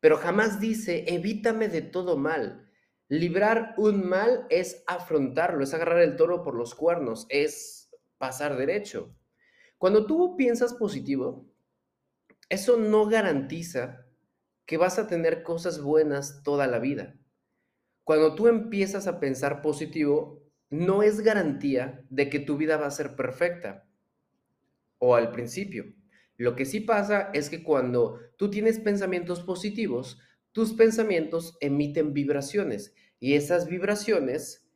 pero 0.05 0.17
jamás 0.17 0.59
dice, 0.59 1.03
evítame 1.07 1.67
de 1.67 1.81
todo 1.81 2.15
mal. 2.15 2.69
Librar 3.07 3.73
un 3.75 4.07
mal 4.07 4.45
es 4.51 4.83
afrontarlo, 4.85 5.63
es 5.63 5.73
agarrar 5.73 5.97
el 5.97 6.15
toro 6.15 6.43
por 6.43 6.53
los 6.53 6.75
cuernos, 6.75 7.25
es 7.29 7.89
pasar 8.19 8.55
derecho. 8.55 9.15
Cuando 9.79 10.05
tú 10.05 10.37
piensas 10.37 10.75
positivo, 10.75 11.49
eso 12.49 12.77
no 12.77 13.07
garantiza 13.07 14.05
que 14.67 14.77
vas 14.77 14.99
a 14.99 15.07
tener 15.07 15.41
cosas 15.41 15.81
buenas 15.81 16.43
toda 16.43 16.67
la 16.67 16.77
vida. 16.77 17.15
Cuando 18.03 18.35
tú 18.35 18.47
empiezas 18.47 19.07
a 19.07 19.19
pensar 19.19 19.63
positivo, 19.63 20.43
no 20.69 21.01
es 21.01 21.21
garantía 21.21 22.05
de 22.11 22.29
que 22.29 22.39
tu 22.39 22.57
vida 22.57 22.77
va 22.77 22.85
a 22.85 22.91
ser 22.91 23.15
perfecta 23.15 23.87
o 24.99 25.15
al 25.15 25.31
principio. 25.31 25.95
Lo 26.37 26.55
que 26.55 26.65
sí 26.65 26.81
pasa 26.81 27.29
es 27.33 27.49
que 27.49 27.63
cuando 27.63 28.19
tú 28.37 28.49
tienes 28.49 28.79
pensamientos 28.79 29.41
positivos, 29.41 30.19
tus 30.51 30.73
pensamientos 30.73 31.57
emiten 31.61 32.13
vibraciones 32.13 32.93
y 33.19 33.33
esas 33.33 33.67
vibraciones 33.67 34.67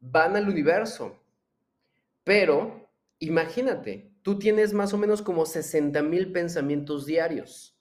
van 0.00 0.36
al 0.36 0.48
universo. 0.48 1.22
Pero 2.24 2.90
imagínate, 3.18 4.12
tú 4.22 4.38
tienes 4.38 4.72
más 4.72 4.92
o 4.92 4.98
menos 4.98 5.22
como 5.22 5.46
60 5.46 6.02
mil 6.02 6.32
pensamientos 6.32 7.06
diarios. 7.06 7.78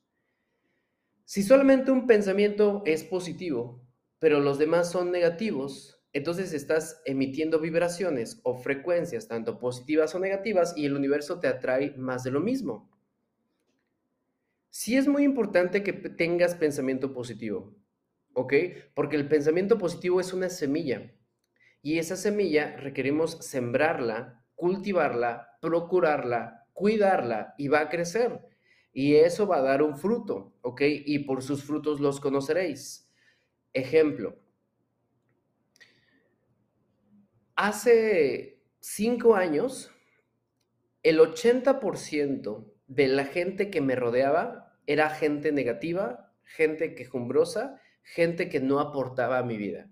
Si 1.25 1.41
solamente 1.41 1.91
un 1.91 2.05
pensamiento 2.05 2.83
es 2.85 3.03
positivo, 3.03 3.81
pero 4.19 4.39
los 4.39 4.59
demás 4.59 4.91
son 4.91 5.11
negativos, 5.11 6.01
entonces 6.13 6.53
estás 6.53 7.01
emitiendo 7.05 7.59
vibraciones 7.59 8.39
o 8.43 8.55
frecuencias, 8.55 9.27
tanto 9.27 9.57
positivas 9.57 10.13
o 10.13 10.19
negativas, 10.19 10.75
y 10.77 10.85
el 10.85 10.95
universo 10.95 11.39
te 11.39 11.47
atrae 11.47 11.95
más 11.97 12.23
de 12.23 12.31
lo 12.31 12.39
mismo. 12.39 12.92
Sí 14.75 14.97
es 14.97 15.07
muy 15.07 15.23
importante 15.23 15.83
que 15.83 15.93
tengas 15.93 16.55
pensamiento 16.55 17.13
positivo, 17.13 17.75
¿ok? 18.33 18.53
Porque 18.95 19.15
el 19.15 19.27
pensamiento 19.27 19.77
positivo 19.77 20.19
es 20.19 20.33
una 20.33 20.49
semilla 20.49 21.13
y 21.83 21.99
esa 21.99 22.15
semilla 22.15 22.75
requerimos 22.77 23.37
sembrarla, 23.45 24.43
cultivarla, 24.55 25.59
procurarla, 25.61 26.65
cuidarla 26.73 27.53
y 27.59 27.67
va 27.67 27.81
a 27.81 27.89
crecer. 27.89 28.39
Y 28.91 29.13
eso 29.13 29.45
va 29.45 29.57
a 29.57 29.61
dar 29.61 29.83
un 29.83 29.95
fruto, 29.95 30.55
¿ok? 30.61 30.81
Y 31.05 31.19
por 31.19 31.43
sus 31.43 31.63
frutos 31.63 31.99
los 31.99 32.19
conoceréis. 32.19 33.07
Ejemplo, 33.73 34.39
Hace 37.55 38.59
cinco 38.79 39.35
años, 39.35 39.91
el 41.03 41.19
80% 41.19 42.73
de 42.87 43.07
la 43.07 43.25
gente 43.25 43.69
que 43.69 43.79
me 43.79 43.95
rodeaba 43.95 44.62
era 44.87 45.09
gente 45.09 45.51
negativa, 45.51 46.33
gente 46.43 46.95
quejumbrosa, 46.95 47.81
gente 48.03 48.49
que 48.49 48.59
no 48.59 48.79
aportaba 48.79 49.39
a 49.39 49.43
mi 49.43 49.57
vida. 49.57 49.89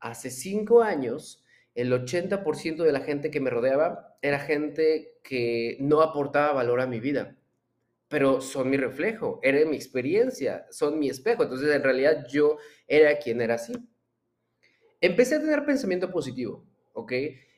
Hace 0.00 0.30
cinco 0.30 0.82
años, 0.82 1.44
el 1.74 1.92
80% 1.92 2.84
de 2.84 2.92
la 2.92 3.00
gente 3.00 3.30
que 3.30 3.40
me 3.40 3.50
rodeaba 3.50 4.16
era 4.22 4.38
gente 4.38 5.18
que 5.22 5.76
no 5.80 6.02
aportaba 6.02 6.52
valor 6.52 6.80
a 6.80 6.86
mi 6.86 7.00
vida, 7.00 7.36
pero 8.08 8.40
son 8.40 8.70
mi 8.70 8.76
reflejo, 8.76 9.40
era 9.42 9.68
mi 9.68 9.76
experiencia, 9.76 10.66
son 10.70 10.98
mi 10.98 11.08
espejo. 11.08 11.42
Entonces, 11.42 11.74
en 11.74 11.82
realidad, 11.82 12.26
yo 12.28 12.56
era 12.86 13.18
quien 13.18 13.40
era 13.40 13.54
así. 13.54 13.74
Empecé 15.00 15.36
a 15.36 15.40
tener 15.40 15.64
pensamiento 15.64 16.10
positivo 16.10 16.68
¿ok? 16.98 17.12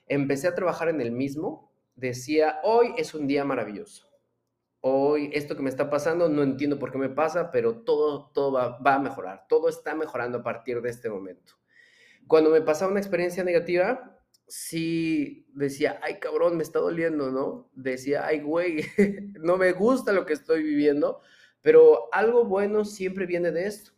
Empecé 0.06 0.48
a 0.48 0.54
trabajar 0.54 0.88
en 0.88 1.00
el 1.00 1.12
mismo, 1.12 1.72
decía, 1.94 2.60
hoy 2.62 2.92
es 2.98 3.14
un 3.14 3.26
día 3.26 3.44
maravilloso. 3.44 4.09
Hoy 4.80 5.30
esto 5.34 5.56
que 5.56 5.62
me 5.62 5.70
está 5.70 5.90
pasando, 5.90 6.28
no 6.28 6.42
entiendo 6.42 6.78
por 6.78 6.90
qué 6.90 6.98
me 6.98 7.10
pasa, 7.10 7.50
pero 7.50 7.82
todo, 7.82 8.30
todo 8.32 8.52
va, 8.52 8.78
va 8.78 8.94
a 8.94 8.98
mejorar, 8.98 9.46
todo 9.48 9.68
está 9.68 9.94
mejorando 9.94 10.38
a 10.38 10.42
partir 10.42 10.80
de 10.80 10.90
este 10.90 11.10
momento. 11.10 11.54
Cuando 12.26 12.50
me 12.50 12.62
pasaba 12.62 12.90
una 12.90 13.00
experiencia 13.00 13.44
negativa, 13.44 14.18
sí 14.46 15.46
decía, 15.52 16.00
ay 16.02 16.18
cabrón, 16.18 16.56
me 16.56 16.62
está 16.62 16.78
doliendo, 16.78 17.30
¿no? 17.30 17.70
Decía, 17.74 18.26
ay 18.26 18.40
güey, 18.40 18.84
no 19.40 19.56
me 19.56 19.72
gusta 19.72 20.12
lo 20.12 20.24
que 20.26 20.32
estoy 20.32 20.62
viviendo, 20.62 21.20
pero 21.62 22.08
algo 22.12 22.44
bueno 22.44 22.84
siempre 22.84 23.26
viene 23.26 23.52
de 23.52 23.66
esto. 23.66 23.92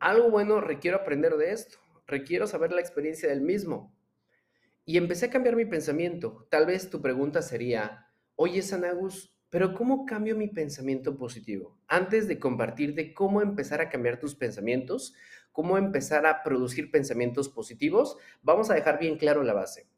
Algo 0.00 0.30
bueno 0.30 0.60
requiero 0.60 0.96
aprender 0.96 1.36
de 1.36 1.52
esto 1.52 1.78
requiero 2.10 2.46
saber 2.46 2.72
la 2.72 2.80
experiencia 2.80 3.28
del 3.28 3.40
mismo. 3.40 3.96
Y 4.84 4.98
empecé 4.98 5.26
a 5.26 5.30
cambiar 5.30 5.56
mi 5.56 5.64
pensamiento. 5.64 6.46
Tal 6.50 6.66
vez 6.66 6.90
tu 6.90 7.00
pregunta 7.00 7.40
sería, 7.40 8.09
oye 8.42 8.62
Sanagus, 8.62 9.36
pero 9.50 9.74
¿cómo 9.74 10.06
cambio 10.06 10.34
mi 10.34 10.48
pensamiento 10.48 11.18
positivo? 11.18 11.76
Antes 11.86 12.26
de 12.26 12.38
compartirte 12.38 13.12
cómo 13.12 13.42
empezar 13.42 13.82
a 13.82 13.90
cambiar 13.90 14.18
tus 14.18 14.34
pensamientos, 14.34 15.12
cómo 15.52 15.76
empezar 15.76 16.24
a 16.24 16.42
producir 16.42 16.90
pensamientos 16.90 17.50
positivos, 17.50 18.16
vamos 18.40 18.70
a 18.70 18.74
dejar 18.74 18.98
bien 18.98 19.18
claro 19.18 19.42
la 19.42 19.52
base. 19.52 19.90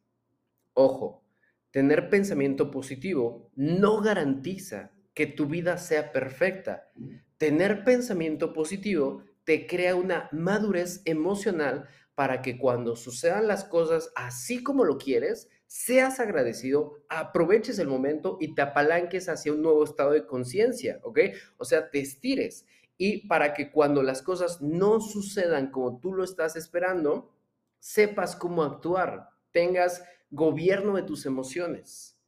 Ojo, 0.75 1.23
tener 1.71 2.11
pensamiento 2.11 2.73
positivo 2.73 3.49
no 3.55 4.01
garantiza 4.01 4.91
que 5.15 5.29
tu 5.29 5.47
vida 5.47 5.79
sea 5.79 6.11
perfecta. 6.11 6.91
Tener 7.39 7.85
pensamiento 7.85 8.53
positivo 8.53 9.23
te 9.45 9.69
crea 9.69 9.95
una 9.95 10.29
madurez 10.33 11.03
emocional 11.05 11.87
para 12.17 12.43
que 12.43 12.59
cuando 12.59 12.97
sucedan 12.97 13.47
las 13.47 13.63
cosas 13.63 14.11
así 14.17 14.65
como 14.65 14.85
lo 14.85 14.99
quieres, 14.99 15.49
seas 15.73 16.21
agradecido, 16.21 17.03
aproveches 17.09 17.79
el 17.79 17.89
momento 17.89 18.37
y 18.39 18.55
te 18.55 18.61
apalanques 18.61 19.31
hacia 19.31 19.55
un 19.55 19.63
nuevo 19.63 19.83
estado 19.85 20.11
de 20.11 20.27
conciencia, 20.27 21.01
¿ok? 21.03 21.21
O 21.57 21.65
sea, 21.65 21.89
te 21.89 21.99
estires. 21.99 22.67
Y 22.99 23.27
para 23.27 23.55
que 23.55 23.71
cuando 23.73 24.03
las 24.03 24.21
cosas 24.21 24.61
no 24.61 25.01
sucedan 25.01 25.71
como 25.71 25.99
tú 25.99 26.13
lo 26.13 26.25
estás 26.25 26.57
esperando, 26.57 27.33
sepas 27.79 28.37
cómo 28.37 28.63
actuar, 28.63 29.31
tengas 29.51 30.05
gobierno 30.31 30.95
de 30.95 31.05
tus 31.05 31.25
emociones. 31.25 32.19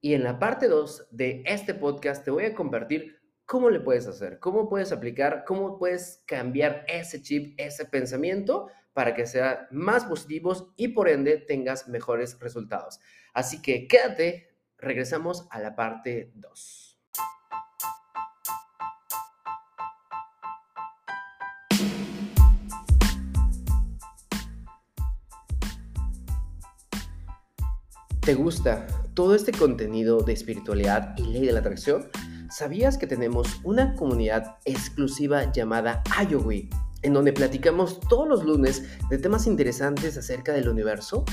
Y 0.00 0.14
en 0.14 0.22
la 0.22 0.38
parte 0.38 0.68
2 0.68 1.08
de 1.10 1.42
este 1.46 1.74
podcast 1.74 2.24
te 2.24 2.30
voy 2.30 2.44
a 2.44 2.54
compartir 2.54 3.18
cómo 3.46 3.70
le 3.70 3.80
puedes 3.80 4.06
hacer, 4.06 4.38
cómo 4.38 4.68
puedes 4.68 4.92
aplicar, 4.92 5.44
cómo 5.46 5.78
puedes 5.78 6.22
cambiar 6.26 6.84
ese 6.88 7.20
chip, 7.20 7.54
ese 7.58 7.84
pensamiento 7.84 8.68
para 8.92 9.14
que 9.14 9.26
sean 9.26 9.66
más 9.70 10.04
positivos 10.04 10.68
y 10.76 10.88
por 10.88 11.08
ende 11.08 11.38
tengas 11.38 11.88
mejores 11.88 12.38
resultados. 12.40 13.00
Así 13.32 13.60
que 13.60 13.88
quédate, 13.88 14.48
regresamos 14.78 15.46
a 15.50 15.60
la 15.60 15.74
parte 15.74 16.32
2. 16.34 16.90
¿Te 28.20 28.32
gusta 28.32 28.86
todo 29.12 29.34
este 29.34 29.52
contenido 29.52 30.22
de 30.22 30.32
espiritualidad 30.32 31.14
y 31.18 31.24
ley 31.24 31.44
de 31.44 31.52
la 31.52 31.60
atracción? 31.60 32.08
¿Sabías 32.54 32.98
que 32.98 33.08
tenemos 33.08 33.60
una 33.64 33.96
comunidad 33.96 34.58
exclusiva 34.64 35.50
llamada 35.50 36.04
Ayowi? 36.16 36.70
en 37.02 37.12
donde 37.12 37.32
platicamos 37.32 37.98
todos 38.08 38.28
los 38.28 38.44
lunes 38.44 38.84
de 39.10 39.18
temas 39.18 39.46
interesantes 39.48 40.16
acerca 40.16 40.52
del 40.52 40.68
universo. 40.70 41.24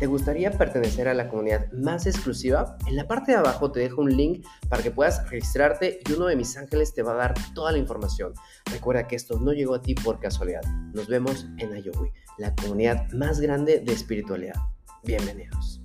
¿Te 0.00 0.06
gustaría 0.06 0.50
pertenecer 0.50 1.06
a 1.06 1.14
la 1.14 1.28
comunidad 1.28 1.70
más 1.70 2.06
exclusiva? 2.06 2.78
En 2.88 2.96
la 2.96 3.06
parte 3.06 3.30
de 3.30 3.38
abajo 3.38 3.70
te 3.70 3.78
dejo 3.78 4.00
un 4.00 4.16
link 4.16 4.44
para 4.68 4.82
que 4.82 4.90
puedas 4.90 5.30
registrarte 5.30 6.00
y 6.08 6.12
uno 6.14 6.26
de 6.26 6.34
mis 6.34 6.56
ángeles 6.56 6.94
te 6.94 7.02
va 7.02 7.12
a 7.12 7.16
dar 7.16 7.34
toda 7.54 7.70
la 7.70 7.78
información. 7.78 8.32
Recuerda 8.72 9.06
que 9.06 9.16
esto 9.16 9.38
no 9.38 9.52
llegó 9.52 9.74
a 9.74 9.82
ti 9.82 9.94
por 9.94 10.18
casualidad. 10.18 10.62
Nos 10.94 11.06
vemos 11.06 11.46
en 11.58 11.74
Ayowi, 11.74 12.10
la 12.38 12.54
comunidad 12.56 13.06
más 13.12 13.38
grande 13.38 13.80
de 13.80 13.92
espiritualidad. 13.92 14.56
Bienvenidos. 15.04 15.79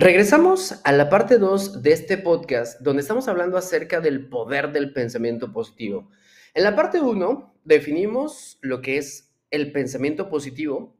Regresamos 0.00 0.80
a 0.84 0.92
la 0.92 1.10
parte 1.10 1.36
2 1.36 1.82
de 1.82 1.92
este 1.92 2.16
podcast 2.16 2.80
donde 2.80 3.02
estamos 3.02 3.28
hablando 3.28 3.58
acerca 3.58 4.00
del 4.00 4.30
poder 4.30 4.72
del 4.72 4.94
pensamiento 4.94 5.52
positivo. 5.52 6.08
En 6.54 6.64
la 6.64 6.74
parte 6.74 7.02
1 7.02 7.60
definimos 7.64 8.58
lo 8.62 8.80
que 8.80 8.96
es 8.96 9.30
el 9.50 9.72
pensamiento 9.72 10.30
positivo, 10.30 10.96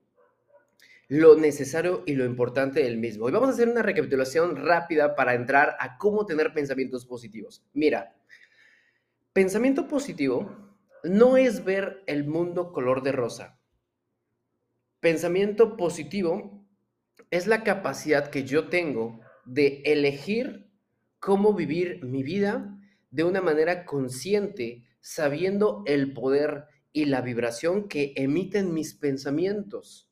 lo 1.09 1.35
necesario 1.35 2.02
y 2.04 2.14
lo 2.14 2.26
importante 2.26 2.83
del 2.83 2.99
mismo. 2.99 3.26
Y 3.26 3.33
vamos 3.33 3.49
a 3.49 3.52
hacer 3.52 3.71
una 3.71 3.80
recapitulación 3.80 4.57
rápida 4.57 5.16
para 5.16 5.33
entrar 5.33 5.78
a 5.80 5.97
cómo 5.97 6.26
tener 6.26 6.52
pensamientos 6.52 7.07
positivos. 7.07 7.64
Mira, 7.73 8.14
pensamiento 9.33 9.88
positivo 9.88 10.54
no 11.04 11.38
es 11.38 11.64
ver 11.64 12.02
el 12.07 12.26
mundo 12.26 12.71
color 12.71 13.02
de 13.02 13.12
rosa. 13.12 13.59
Pensamiento 15.00 15.78
positivo 15.78 16.61
es 17.30 17.46
la 17.46 17.62
capacidad 17.62 18.30
que 18.30 18.44
yo 18.44 18.68
tengo 18.68 19.20
de 19.44 19.82
elegir 19.84 20.70
cómo 21.18 21.54
vivir 21.54 22.04
mi 22.04 22.22
vida 22.22 22.76
de 23.10 23.25
una 23.25 23.40
manera 23.40 23.84
consciente, 23.84 24.84
sabiendo 25.00 25.82
el 25.87 26.12
poder 26.12 26.66
y 26.92 27.04
la 27.06 27.20
vibración 27.20 27.88
que 27.88 28.12
emiten 28.16 28.75
mis 28.75 28.94
pensamientos. 28.94 30.08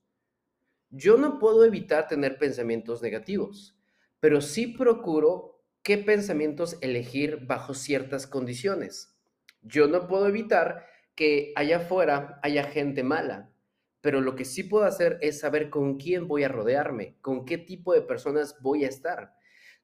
yo 0.91 1.19
no 1.19 1.39
puedo 1.39 1.67
evitar 1.67 2.09
tener 2.09 2.39
pensamientos 2.39 3.03
negativos, 3.03 3.77
pero 4.21 4.41
sí 4.41 4.69
procuro 4.69 5.63
qué 5.83 5.99
pensamientos 5.99 6.79
elegir 6.81 7.47
bajo 7.47 7.75
ciertas 7.75 8.27
condiciones. 8.27 9.15
Yo 9.61 9.87
no 9.87 10.09
puedo 10.09 10.27
evitar 10.29 10.87
que 11.15 11.53
allá 11.57 11.79
afuera 11.79 12.41
haya 12.43 12.65
gente 12.65 13.03
mala, 13.03 13.53
pero 14.01 14.21
lo 14.21 14.37
que 14.37 14.45
sí 14.45 14.65
puedo 14.65 14.85
hacer 14.85 15.19
es 15.21 15.41
saber 15.41 15.71
con 15.71 15.97
quién 15.97 16.29
voy 16.29 16.45
a 16.45 16.49
rodearme, 16.49 17.17
con 17.21 17.45
qué 17.45 17.59
tipo 17.59 17.93
de 17.93 18.03
personas 18.03 18.57
voy 18.61 18.85
a 18.85 18.89
estar. 18.89 19.35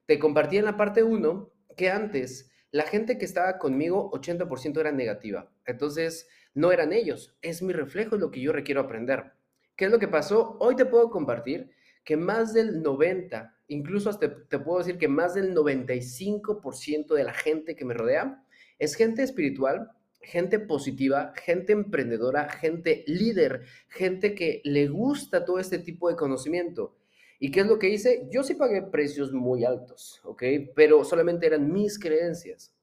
Te 0.06 0.18
compartí 0.18 0.58
en 0.58 0.66
la 0.66 0.76
parte 0.76 1.02
1 1.02 1.52
que 1.76 1.90
antes 1.90 2.50
la 2.70 2.84
gente 2.84 3.18
que 3.18 3.24
estaba 3.24 3.58
conmigo 3.58 4.10
80% 4.12 4.80
era 4.80 4.92
negativa. 4.92 5.50
Entonces, 5.64 6.28
no 6.54 6.72
eran 6.72 6.92
ellos, 6.92 7.36
es 7.42 7.62
mi 7.62 7.72
reflejo 7.72 8.16
lo 8.16 8.30
que 8.30 8.40
yo 8.40 8.52
requiero 8.52 8.80
aprender. 8.80 9.32
¿Qué 9.76 9.86
es 9.86 9.90
lo 9.90 9.98
que 9.98 10.08
pasó? 10.08 10.56
Hoy 10.60 10.76
te 10.76 10.84
puedo 10.84 11.10
compartir 11.10 11.70
que 12.04 12.16
más 12.16 12.52
del 12.52 12.82
90, 12.82 13.56
incluso 13.68 14.10
hasta 14.10 14.46
te 14.46 14.58
puedo 14.58 14.78
decir 14.78 14.98
que 14.98 15.08
más 15.08 15.34
del 15.34 15.54
95% 15.54 17.14
de 17.14 17.24
la 17.24 17.32
gente 17.32 17.74
que 17.74 17.84
me 17.84 17.94
rodea 17.94 18.44
es 18.78 18.94
gente 18.94 19.22
espiritual, 19.22 19.90
gente 20.26 20.58
positiva, 20.58 21.32
gente 21.36 21.72
emprendedora, 21.72 22.48
gente 22.48 23.04
líder, 23.06 23.62
gente 23.88 24.34
que 24.34 24.60
le 24.64 24.88
gusta 24.88 25.44
todo 25.44 25.58
este 25.58 25.78
tipo 25.78 26.08
de 26.08 26.16
conocimiento. 26.16 26.96
¿Y 27.38 27.50
qué 27.50 27.60
es 27.60 27.66
lo 27.66 27.78
que 27.78 27.90
hice? 27.90 28.26
Yo 28.30 28.42
sí 28.42 28.54
pagué 28.54 28.82
precios 28.82 29.32
muy 29.32 29.64
altos, 29.64 30.20
¿ok? 30.24 30.42
Pero 30.74 31.04
solamente 31.04 31.46
eran 31.46 31.72
mis 31.72 31.98
creencias. 31.98 32.74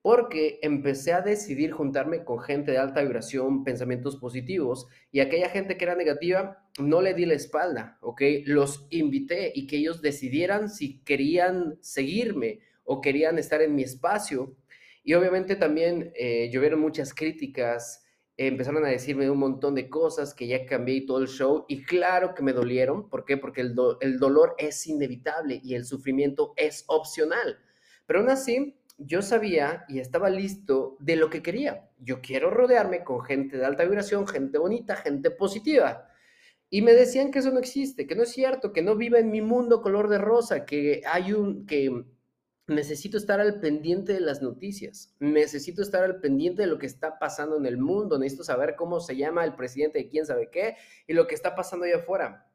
Porque 0.00 0.60
empecé 0.62 1.12
a 1.12 1.20
decidir 1.20 1.72
juntarme 1.72 2.24
con 2.24 2.38
gente 2.38 2.70
de 2.70 2.78
alta 2.78 3.02
vibración, 3.02 3.64
pensamientos 3.64 4.16
positivos, 4.16 4.86
y 5.10 5.20
aquella 5.20 5.50
gente 5.50 5.76
que 5.76 5.84
era 5.84 5.96
negativa, 5.96 6.64
no 6.78 7.02
le 7.02 7.14
di 7.14 7.26
la 7.26 7.34
espalda, 7.34 7.98
¿ok? 8.00 8.22
Los 8.46 8.86
invité 8.90 9.52
y 9.54 9.66
que 9.66 9.76
ellos 9.76 10.00
decidieran 10.00 10.70
si 10.70 11.00
querían 11.00 11.76
seguirme 11.80 12.60
o 12.84 13.00
querían 13.00 13.38
estar 13.38 13.60
en 13.60 13.74
mi 13.74 13.82
espacio. 13.82 14.56
Y 15.08 15.14
obviamente 15.14 15.56
también 15.56 16.12
eh, 16.16 16.50
llovieron 16.52 16.80
muchas 16.80 17.14
críticas, 17.14 18.04
empezaron 18.36 18.84
a 18.84 18.88
decirme 18.88 19.30
un 19.30 19.38
montón 19.38 19.74
de 19.74 19.88
cosas 19.88 20.34
que 20.34 20.46
ya 20.46 20.66
cambié 20.66 21.06
todo 21.06 21.20
el 21.20 21.28
show 21.28 21.64
y 21.66 21.82
claro 21.82 22.34
que 22.34 22.42
me 22.42 22.52
dolieron. 22.52 23.08
¿Por 23.08 23.24
qué? 23.24 23.38
Porque 23.38 23.62
el, 23.62 23.74
dolor 23.74 24.54
es 24.58 24.86
inevitable 24.86 25.62
y 25.64 25.76
el 25.76 25.86
sufrimiento 25.86 26.52
es 26.58 26.84
opcional. 26.88 27.58
Pero 28.04 28.20
aún 28.20 28.28
así, 28.28 28.76
yo 28.98 29.22
sabía 29.22 29.86
y 29.88 29.98
estaba 29.98 30.28
listo 30.28 30.98
de 31.00 31.16
lo 31.16 31.30
que 31.30 31.40
quería. 31.42 31.88
Yo 31.96 32.20
quiero 32.20 32.50
rodearme 32.50 33.02
con 33.02 33.22
gente 33.22 33.56
de 33.56 33.64
alta 33.64 33.84
vibración, 33.84 34.28
gente 34.28 34.58
bonita, 34.58 34.94
gente 34.94 35.30
positiva. 35.30 36.06
Y 36.68 36.82
me 36.82 36.92
decían 36.92 37.30
que 37.30 37.38
eso 37.38 37.50
no 37.50 37.60
existe, 37.60 38.06
que 38.06 38.14
no 38.14 38.24
es 38.24 38.32
cierto, 38.32 38.74
que 38.74 38.82
no 38.82 38.94
vive 38.94 39.20
en 39.20 39.30
mi 39.30 39.40
mundo 39.40 39.80
color 39.80 40.10
de 40.10 40.18
rosa, 40.18 40.66
que 40.66 41.00
hay 41.06 41.32
un 41.32 41.64
que 41.64 42.04
necesito 42.68 43.16
estar 43.16 43.40
al 43.40 43.60
pendiente 43.60 44.12
de 44.12 44.20
las 44.20 44.42
noticias, 44.42 45.16
necesito 45.18 45.82
estar 45.82 46.04
al 46.04 46.20
pendiente 46.20 46.62
de 46.62 46.68
lo 46.68 46.78
que 46.78 46.86
está 46.86 47.18
pasando 47.18 47.56
en 47.56 47.66
el 47.66 47.78
mundo, 47.78 48.18
necesito 48.18 48.44
saber 48.44 48.76
cómo 48.76 49.00
se 49.00 49.16
llama 49.16 49.44
el 49.44 49.54
presidente 49.54 49.98
de 49.98 50.08
quién 50.08 50.26
sabe 50.26 50.50
qué 50.50 50.76
y 51.06 51.14
lo 51.14 51.26
que 51.26 51.34
está 51.34 51.54
pasando 51.54 51.86
allá 51.86 51.96
afuera. 51.96 52.46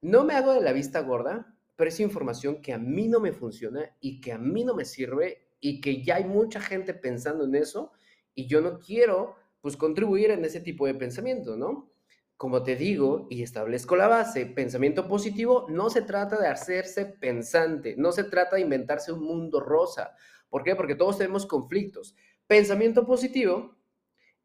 No 0.00 0.24
me 0.24 0.34
hago 0.34 0.54
de 0.54 0.62
la 0.62 0.72
vista 0.72 1.00
gorda, 1.00 1.54
pero 1.76 1.88
es 1.88 2.00
información 2.00 2.62
que 2.62 2.72
a 2.72 2.78
mí 2.78 3.08
no 3.08 3.20
me 3.20 3.32
funciona 3.32 3.94
y 4.00 4.20
que 4.20 4.32
a 4.32 4.38
mí 4.38 4.64
no 4.64 4.74
me 4.74 4.86
sirve 4.86 5.46
y 5.60 5.80
que 5.80 6.02
ya 6.02 6.16
hay 6.16 6.24
mucha 6.24 6.60
gente 6.60 6.94
pensando 6.94 7.44
en 7.44 7.54
eso 7.54 7.92
y 8.34 8.46
yo 8.46 8.62
no 8.62 8.78
quiero 8.78 9.36
pues 9.60 9.76
contribuir 9.76 10.30
en 10.30 10.44
ese 10.44 10.60
tipo 10.60 10.86
de 10.86 10.94
pensamiento, 10.94 11.56
¿no? 11.56 11.91
Como 12.36 12.62
te 12.62 12.74
digo 12.76 13.28
y 13.30 13.42
establezco 13.42 13.94
la 13.94 14.08
base, 14.08 14.46
pensamiento 14.46 15.06
positivo 15.06 15.66
no 15.68 15.90
se 15.90 16.02
trata 16.02 16.40
de 16.40 16.48
hacerse 16.48 17.06
pensante, 17.06 17.94
no 17.96 18.10
se 18.12 18.24
trata 18.24 18.56
de 18.56 18.62
inventarse 18.62 19.12
un 19.12 19.24
mundo 19.24 19.60
rosa. 19.60 20.16
¿Por 20.48 20.64
qué? 20.64 20.74
Porque 20.74 20.96
todos 20.96 21.18
tenemos 21.18 21.46
conflictos. 21.46 22.16
Pensamiento 22.46 23.06
positivo 23.06 23.76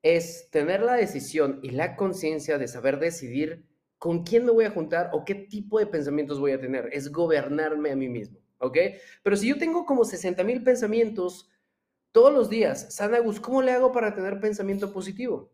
es 0.02 0.50
tener 0.52 0.82
la 0.82 0.94
decisión 0.94 1.60
y 1.64 1.72
la 1.72 1.96
conciencia 1.96 2.58
de 2.58 2.68
saber 2.68 3.00
decidir 3.00 3.66
con 3.98 4.24
quién 4.24 4.46
me 4.46 4.52
voy 4.52 4.66
a 4.66 4.72
juntar 4.72 5.10
o 5.12 5.26
qué 5.26 5.36
tipo 5.36 5.80
de 5.80 5.88
pensamientos 5.88 6.40
voy 6.40 6.52
a 6.52 6.62
tener. 6.62 6.90
Es 6.94 7.12
gobernarme 7.12 7.92
a 7.92 7.96
mí 7.96 8.08
mismo, 8.08 8.40
¿ok? 8.60 8.78
Pero 9.24 9.36
si 9.36 9.50
yo 9.50 9.58
tengo 9.58 9.86
como 9.86 10.06
60 10.06 10.44
mil 10.44 10.64
pensamientos 10.64 11.50
todos 12.12 12.32
los 12.32 12.50
días, 12.50 12.94
Sanagus, 12.94 13.40
¿cómo 13.40 13.62
le 13.62 13.72
hago 13.72 13.92
para 13.92 14.14
tener 14.14 14.40
pensamiento 14.40 14.94
positivo? 14.94 15.52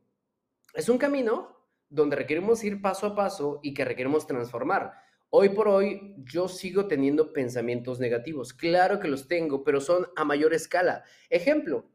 Es 0.73 0.89
un 0.89 0.97
camino 0.97 1.62
donde 1.93 2.15
requerimos 2.15 2.63
ir 2.63 2.81
paso 2.81 3.05
a 3.05 3.15
paso 3.15 3.59
y 3.61 3.73
que 3.73 3.85
requerimos 3.85 4.25
transformar. 4.25 4.93
Hoy 5.29 5.49
por 5.49 5.67
hoy 5.67 6.15
yo 6.17 6.47
sigo 6.47 6.87
teniendo 6.87 7.33
pensamientos 7.33 7.99
negativos. 7.99 8.53
Claro 8.53 8.99
que 8.99 9.07
los 9.07 9.27
tengo, 9.27 9.63
pero 9.63 9.79
son 9.79 10.07
a 10.15 10.25
mayor 10.25 10.53
escala. 10.53 11.03
Ejemplo, 11.29 11.85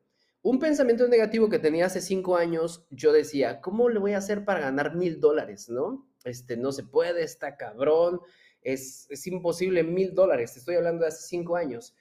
un 0.43 0.61
pensamiento 0.61 1.09
negativo 1.09 1.49
que 1.49 1.59
tenía 1.59 1.87
hace 1.87 2.01
cinco 2.01 2.37
años, 2.37 2.87
yo 2.91 3.13
decía, 3.13 3.61
¿cómo 3.61 3.89
le 3.89 3.99
voy 3.99 4.13
a 4.13 4.19
hacer 4.19 4.45
para 4.45 4.61
ganar 4.61 4.95
mil 4.95 5.19
dólares? 5.19 5.69
¿No? 5.69 6.09
Este, 6.25 6.57
no 6.57 6.71
se 6.71 6.85
puede, 6.85 7.25
está 7.25 7.57
cabrón, 7.57 8.21
es, 8.63 9.09
imposible 9.27 9.83
mil 9.83 10.15
dólares. 10.15 10.57
Estoy 10.57 10.77
hablando 10.77 11.03
de 11.03 11.09
hace 11.09 11.27
cinco 11.27 11.57
años. 11.57 11.97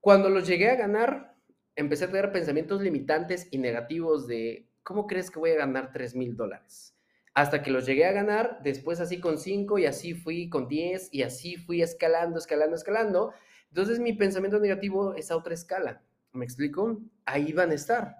Cuando 0.00 0.28
los 0.30 0.48
llegué 0.48 0.70
a 0.70 0.76
ganar, 0.76 1.36
empecé 1.76 2.06
a 2.06 2.08
tener 2.08 2.32
pensamientos 2.32 2.82
limitantes 2.82 3.46
y 3.52 3.58
negativos 3.58 4.26
de, 4.26 4.68
¿cómo 4.82 5.06
crees 5.06 5.30
que 5.30 5.38
voy 5.38 5.50
a 5.50 5.56
ganar 5.56 5.92
tres 5.92 6.16
mil 6.16 6.36
dólares? 6.36 6.95
Hasta 7.36 7.62
que 7.62 7.70
los 7.70 7.84
llegué 7.84 8.06
a 8.06 8.12
ganar, 8.12 8.60
después 8.62 8.98
así 8.98 9.20
con 9.20 9.36
5 9.36 9.78
y 9.78 9.84
así 9.84 10.14
fui 10.14 10.48
con 10.48 10.68
10 10.68 11.10
y 11.12 11.22
así 11.22 11.56
fui 11.56 11.82
escalando, 11.82 12.38
escalando, 12.38 12.74
escalando. 12.74 13.34
Entonces 13.68 14.00
mi 14.00 14.14
pensamiento 14.14 14.58
negativo 14.58 15.12
es 15.12 15.30
a 15.30 15.36
otra 15.36 15.52
escala. 15.52 16.02
¿Me 16.32 16.46
explico? 16.46 16.98
Ahí 17.26 17.52
van 17.52 17.72
a 17.72 17.74
estar. 17.74 18.16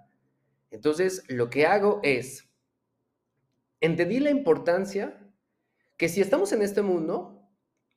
Entonces 0.69 1.23
lo 1.29 1.49
que 1.49 1.65
hago 1.65 1.99
es, 2.03 2.47
entendí 3.81 4.19
la 4.19 4.29
importancia 4.29 5.19
que 5.97 6.09
si 6.09 6.21
estamos 6.21 6.53
en 6.53 6.61
este 6.61 6.83
mundo 6.83 7.49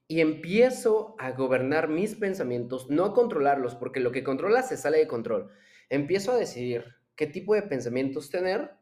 y 0.08 0.22
empiezo 0.22 1.16
a 1.18 1.32
gobernar 1.32 1.88
mis 1.88 2.14
pensamientos, 2.14 2.88
no 2.88 3.04
a 3.04 3.12
controlarlos, 3.12 3.74
porque 3.74 4.00
lo 4.00 4.10
que 4.10 4.24
controla 4.24 4.62
se 4.62 4.78
sale 4.78 4.96
de 4.96 5.06
control, 5.06 5.50
empiezo 5.90 6.32
a 6.32 6.36
decidir 6.36 6.94
qué 7.14 7.26
tipo 7.26 7.54
de 7.54 7.62
pensamientos 7.62 8.30
tener, 8.30 8.79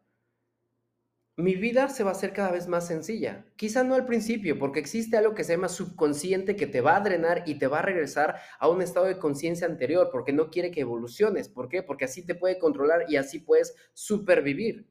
mi 1.38 1.54
vida 1.54 1.88
se 1.88 2.02
va 2.02 2.10
a 2.10 2.14
hacer 2.14 2.32
cada 2.32 2.50
vez 2.50 2.66
más 2.66 2.88
sencilla. 2.88 3.46
Quizá 3.54 3.84
no 3.84 3.94
al 3.94 4.06
principio, 4.06 4.58
porque 4.58 4.80
existe 4.80 5.16
algo 5.16 5.36
que 5.36 5.44
se 5.44 5.52
llama 5.52 5.68
subconsciente 5.68 6.56
que 6.56 6.66
te 6.66 6.80
va 6.80 6.96
a 6.96 7.00
drenar 7.00 7.44
y 7.46 7.60
te 7.60 7.68
va 7.68 7.78
a 7.78 7.82
regresar 7.82 8.40
a 8.58 8.68
un 8.68 8.82
estado 8.82 9.06
de 9.06 9.20
conciencia 9.20 9.68
anterior, 9.68 10.08
porque 10.10 10.32
no 10.32 10.50
quiere 10.50 10.72
que 10.72 10.80
evoluciones. 10.80 11.48
¿Por 11.48 11.68
qué? 11.68 11.84
Porque 11.84 12.06
así 12.06 12.26
te 12.26 12.34
puede 12.34 12.58
controlar 12.58 13.04
y 13.08 13.18
así 13.18 13.38
puedes 13.38 13.76
supervivir. 13.94 14.88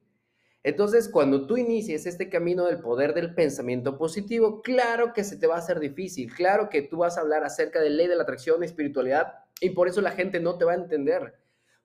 Entonces, 0.62 1.10
cuando 1.10 1.46
tú 1.46 1.58
inicies 1.58 2.06
este 2.06 2.30
camino 2.30 2.64
del 2.64 2.80
poder 2.80 3.12
del 3.12 3.34
pensamiento 3.34 3.98
positivo, 3.98 4.62
claro 4.62 5.12
que 5.12 5.24
se 5.24 5.36
te 5.36 5.46
va 5.46 5.56
a 5.56 5.58
hacer 5.58 5.80
difícil, 5.80 6.32
claro 6.32 6.70
que 6.70 6.80
tú 6.80 6.96
vas 6.96 7.18
a 7.18 7.20
hablar 7.20 7.44
acerca 7.44 7.78
de 7.78 7.90
ley 7.90 8.06
de 8.06 8.16
la 8.16 8.22
atracción, 8.22 8.64
espiritualidad, 8.64 9.34
y 9.60 9.70
por 9.70 9.86
eso 9.86 10.00
la 10.00 10.12
gente 10.12 10.40
no 10.40 10.56
te 10.56 10.64
va 10.64 10.72
a 10.72 10.76
entender 10.76 11.34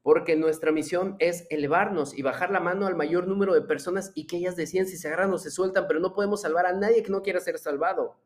porque 0.03 0.35
nuestra 0.35 0.71
misión 0.73 1.15
es 1.19 1.47
elevarnos 1.49 2.15
y 2.15 2.21
bajar 2.21 2.51
la 2.51 2.59
mano 2.59 2.85
al 2.85 2.95
mayor 2.95 3.25
número 3.25 3.53
de 3.53 3.61
personas 3.61 4.11
y 4.13 4.27
que 4.27 4.35
ellas 4.37 4.57
deciden 4.57 4.85
si 4.85 4.97
se 4.97 5.07
agarran 5.07 5.33
o 5.33 5.37
se 5.37 5.49
sueltan, 5.49 5.87
pero 5.87 6.01
no 6.01 6.13
podemos 6.13 6.41
salvar 6.41 6.65
a 6.65 6.73
nadie 6.73 7.01
que 7.01 7.11
no 7.11 7.23
quiera 7.23 7.39
ser 7.39 7.57
salvado. 7.57 8.17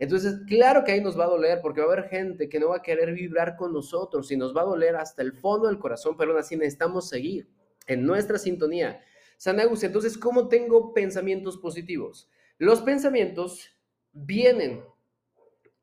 Entonces, 0.00 0.40
claro 0.48 0.82
que 0.82 0.90
ahí 0.90 1.00
nos 1.00 1.18
va 1.18 1.24
a 1.24 1.28
doler 1.28 1.60
porque 1.62 1.80
va 1.80 1.86
a 1.86 1.92
haber 1.92 2.08
gente 2.08 2.48
que 2.48 2.58
no 2.58 2.70
va 2.70 2.78
a 2.78 2.82
querer 2.82 3.14
vibrar 3.14 3.54
con 3.56 3.72
nosotros 3.72 4.30
y 4.32 4.36
nos 4.36 4.54
va 4.54 4.62
a 4.62 4.66
doler 4.66 4.96
hasta 4.96 5.22
el 5.22 5.32
fondo 5.32 5.68
del 5.68 5.78
corazón, 5.78 6.16
pero 6.16 6.32
aún 6.32 6.40
así 6.40 6.56
necesitamos 6.56 7.08
seguir 7.08 7.48
en 7.86 8.04
nuestra 8.04 8.36
sintonía. 8.36 9.00
Sanagus, 9.36 9.84
entonces, 9.84 10.18
¿cómo 10.18 10.48
tengo 10.48 10.92
pensamientos 10.92 11.58
positivos? 11.58 12.28
Los 12.58 12.80
pensamientos 12.80 13.70
vienen 14.12 14.82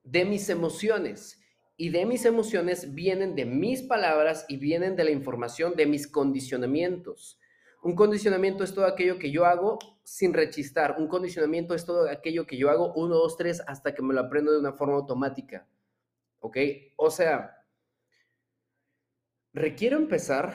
de 0.04 0.26
mis 0.26 0.50
emociones 0.50 1.41
y 1.82 1.90
de 1.90 2.06
mis 2.06 2.26
emociones 2.26 2.94
vienen 2.94 3.34
de 3.34 3.44
mis 3.44 3.82
palabras 3.82 4.46
y 4.48 4.58
vienen 4.58 4.96
de 4.96 5.04
la 5.04 5.10
información 5.10 5.76
de 5.76 5.88
mis 5.88 6.08
condicionamientos. 6.08 7.40
Un 7.82 7.96
condicionamiento 7.96 8.64
es 8.64 8.76
todo 8.76 8.86
aquello 8.86 9.18
que 9.18 9.32
yo 9.32 9.46
hago 9.46 9.80
sin 10.04 10.32
rechistar. 10.32 10.98
Un 11.00 11.08
condicionamiento 11.08 11.74
es 11.74 11.84
todo 11.84 12.08
aquello 12.08 12.46
que 12.46 12.56
yo 12.56 12.70
hago 12.70 12.94
uno, 12.94 13.16
dos, 13.16 13.36
tres 13.36 13.64
hasta 13.66 13.96
que 13.96 14.04
me 14.04 14.14
lo 14.14 14.20
aprendo 14.20 14.52
de 14.52 14.60
una 14.60 14.74
forma 14.74 14.94
automática. 14.94 15.68
¿Ok? 16.40 16.58
O 16.98 17.10
sea, 17.10 17.66
requiero 19.52 19.98
empezar 19.98 20.54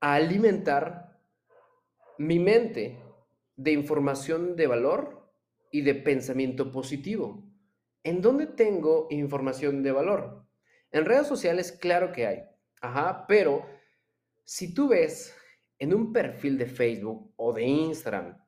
a 0.00 0.14
alimentar 0.14 1.20
mi 2.16 2.38
mente 2.38 2.98
de 3.56 3.72
información 3.72 4.56
de 4.56 4.66
valor 4.66 5.30
y 5.70 5.82
de 5.82 5.94
pensamiento 5.94 6.72
positivo. 6.72 7.51
¿En 8.04 8.20
dónde 8.20 8.46
tengo 8.46 9.06
información 9.10 9.82
de 9.82 9.92
valor? 9.92 10.46
En 10.90 11.04
redes 11.04 11.26
sociales, 11.26 11.72
claro 11.72 12.12
que 12.12 12.26
hay. 12.26 12.42
Ajá, 12.80 13.26
pero 13.26 13.64
si 14.44 14.74
tú 14.74 14.88
ves 14.88 15.34
en 15.78 15.94
un 15.94 16.12
perfil 16.12 16.58
de 16.58 16.66
Facebook 16.66 17.32
o 17.36 17.52
de 17.52 17.62
Instagram 17.62 18.42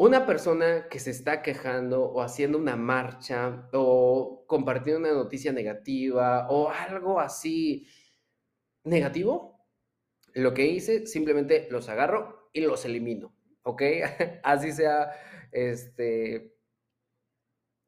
una 0.00 0.24
persona 0.24 0.88
que 0.88 0.98
se 0.98 1.10
está 1.10 1.42
quejando 1.42 2.04
o 2.04 2.22
haciendo 2.22 2.56
una 2.56 2.74
marcha 2.74 3.68
o 3.74 4.46
compartiendo 4.46 4.98
una 4.98 5.12
noticia 5.12 5.52
negativa 5.52 6.48
o 6.48 6.70
algo 6.70 7.20
así 7.20 7.86
negativo, 8.82 9.60
lo 10.32 10.54
que 10.54 10.64
hice, 10.64 11.06
simplemente 11.06 11.68
los 11.70 11.90
agarro 11.90 12.48
y 12.54 12.62
los 12.62 12.86
elimino, 12.86 13.36
¿ok? 13.62 13.82
así 14.42 14.72
sea, 14.72 15.12
este, 15.52 16.56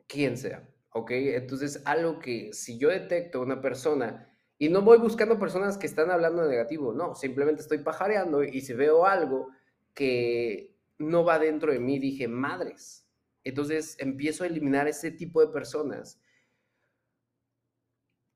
quien 0.07 0.37
sea, 0.37 0.69
¿ok? 0.93 1.11
Entonces, 1.11 1.83
algo 1.85 2.19
que 2.19 2.53
si 2.53 2.79
yo 2.79 2.89
detecto 2.89 3.41
una 3.41 3.61
persona 3.61 4.29
y 4.59 4.69
no 4.69 4.83
voy 4.83 4.99
buscando 4.99 5.39
personas 5.39 5.77
que 5.79 5.87
están 5.87 6.11
hablando 6.11 6.43
de 6.43 6.51
negativo, 6.51 6.93
no, 6.93 7.15
simplemente 7.15 7.63
estoy 7.63 7.79
pajareando 7.79 8.45
y 8.45 8.61
si 8.61 8.73
veo 8.75 9.07
algo 9.07 9.49
que 9.95 10.77
no 10.99 11.25
va 11.25 11.39
dentro 11.39 11.73
de 11.73 11.81
mí, 11.81 11.99
dije, 11.99 12.29
madres. 12.29 13.09
Entonces 13.45 13.97
empiezo 13.99 14.45
a 14.45 14.47
eliminar 14.47 14.87
ese 14.87 15.11
tipo 15.11 15.41
de 15.41 15.53
personas. 15.53 16.21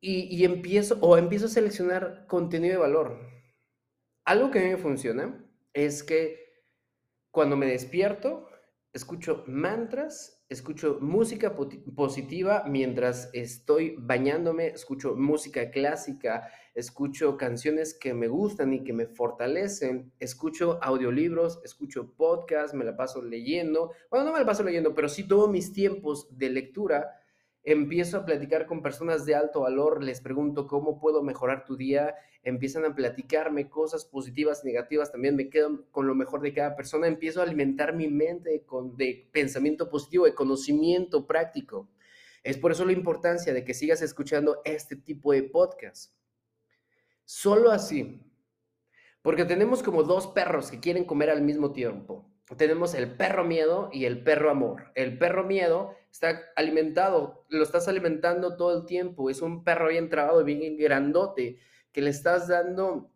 Y, 0.01 0.45
empiezo, 0.45 0.99
o 1.01 1.17
empiezo 1.17 1.47
a 1.47 1.49
seleccionar 1.49 2.27
contenido 2.29 2.75
de 2.75 2.81
valor. 2.81 3.19
Algo 4.25 4.51
que 4.51 4.61
a 4.61 4.63
mí 4.63 4.69
me 4.69 4.77
funciona 4.77 5.45
es 5.73 6.05
que 6.05 6.47
cuando 7.33 7.57
me 7.57 7.67
despierto, 7.67 8.49
escucho 8.93 9.43
mantras 9.49 10.36
escucho 10.49 10.99
música 11.01 11.57
positiva 11.97 12.65
mientras 12.69 13.31
estoy 13.33 13.97
bañándome, 13.99 14.69
escucho 14.69 15.17
música 15.17 15.71
clásica, 15.71 16.49
escucho 16.75 17.37
canciones 17.37 17.95
que 17.95 18.15
me 18.15 18.29
gustan 18.29 18.73
y 18.73 18.85
que 18.85 18.93
me 18.93 19.07
fortalecen, 19.07 20.13
escucho 20.21 20.79
audiolibros, 20.83 21.61
escucho 21.65 22.13
podcasts, 22.17 22.75
me 22.75 22.85
la 22.85 22.97
paso 22.97 23.23
leyendo, 23.23 23.93
bueno, 24.09 24.27
no 24.27 24.33
me 24.33 24.39
la 24.39 24.47
paso 24.47 24.63
leyendo, 24.63 24.95
pero 24.95 25.09
sí 25.09 25.27
tomo 25.27 25.49
mis 25.49 25.73
tiempos 25.73 26.29
de 26.39 26.51
lectura 26.51 27.21
empiezo 27.67 28.19
a 28.19 28.25
platicar 28.25 28.67
con 28.67 28.81
personas 28.81 29.27
de 29.27 29.35
alto 29.35 29.63
valor, 29.63 30.03
les 30.03 30.21
pregunto 30.21 30.69
cómo 30.69 31.01
puedo 31.01 31.25
mejorar 31.25 31.65
tu 31.65 31.77
día, 31.77 32.15
empiezan 32.45 32.85
a 32.85 32.95
platicarme 32.95 33.69
cosas 33.69 34.05
positivas 34.05 34.65
negativas, 34.65 35.11
también 35.11 35.35
me 35.35 35.51
quedo 35.51 35.85
con 35.91 36.07
lo 36.07 36.15
mejor 36.15 36.43
de 36.43 36.55
cada 36.55 36.77
persona, 36.77 37.09
empiezo 37.09 37.41
a 37.41 37.43
alimentar 37.43 37.93
mi 37.93 38.07
mente 38.07 38.63
con, 38.65 38.97
de 38.97 39.29
pensamiento 39.33 39.91
positivo, 39.91 40.27
de 40.27 40.35
conocimiento 40.35 41.27
práctico. 41.27 41.91
Es 42.45 42.57
por 42.57 42.71
eso 42.71 42.85
la 42.85 42.93
importancia 42.93 43.53
de 43.53 43.65
que 43.65 43.75
sigas 43.75 44.01
escuchando 44.01 44.63
este 44.65 44.95
tipo 44.95 45.33
de 45.33 45.43
podcast. 45.43 46.15
Solo 47.25 47.73
así, 47.73 48.23
porque 49.23 49.45
tenemos 49.45 49.83
como 49.83 50.05
dos 50.05 50.29
perros 50.29 50.71
que 50.71 50.79
quieren 50.79 51.05
comer 51.05 51.31
al 51.31 51.43
mismo 51.43 51.73
tiempo 51.73 52.31
tenemos 52.55 52.95
el 52.95 53.11
perro 53.17 53.45
miedo 53.45 53.91
y 53.93 54.05
el 54.05 54.23
perro 54.23 54.51
amor. 54.51 54.93
El 54.95 55.19
perro 55.19 55.43
miedo 55.43 55.97
está 56.17 56.53
alimentado, 56.57 57.47
lo 57.49 57.63
estás 57.63 57.89
alimentando 57.89 58.57
todo 58.57 58.79
el 58.79 58.87
tiempo, 58.87 59.31
es 59.31 59.43
un 59.43 59.65
perro 59.65 59.89
bien 59.89 60.09
trabado, 60.09 60.45
bien 60.45 60.77
grandote, 60.77 61.59
que 61.93 62.03
le 62.03 62.11
estás 62.11 62.49
dando 62.49 63.11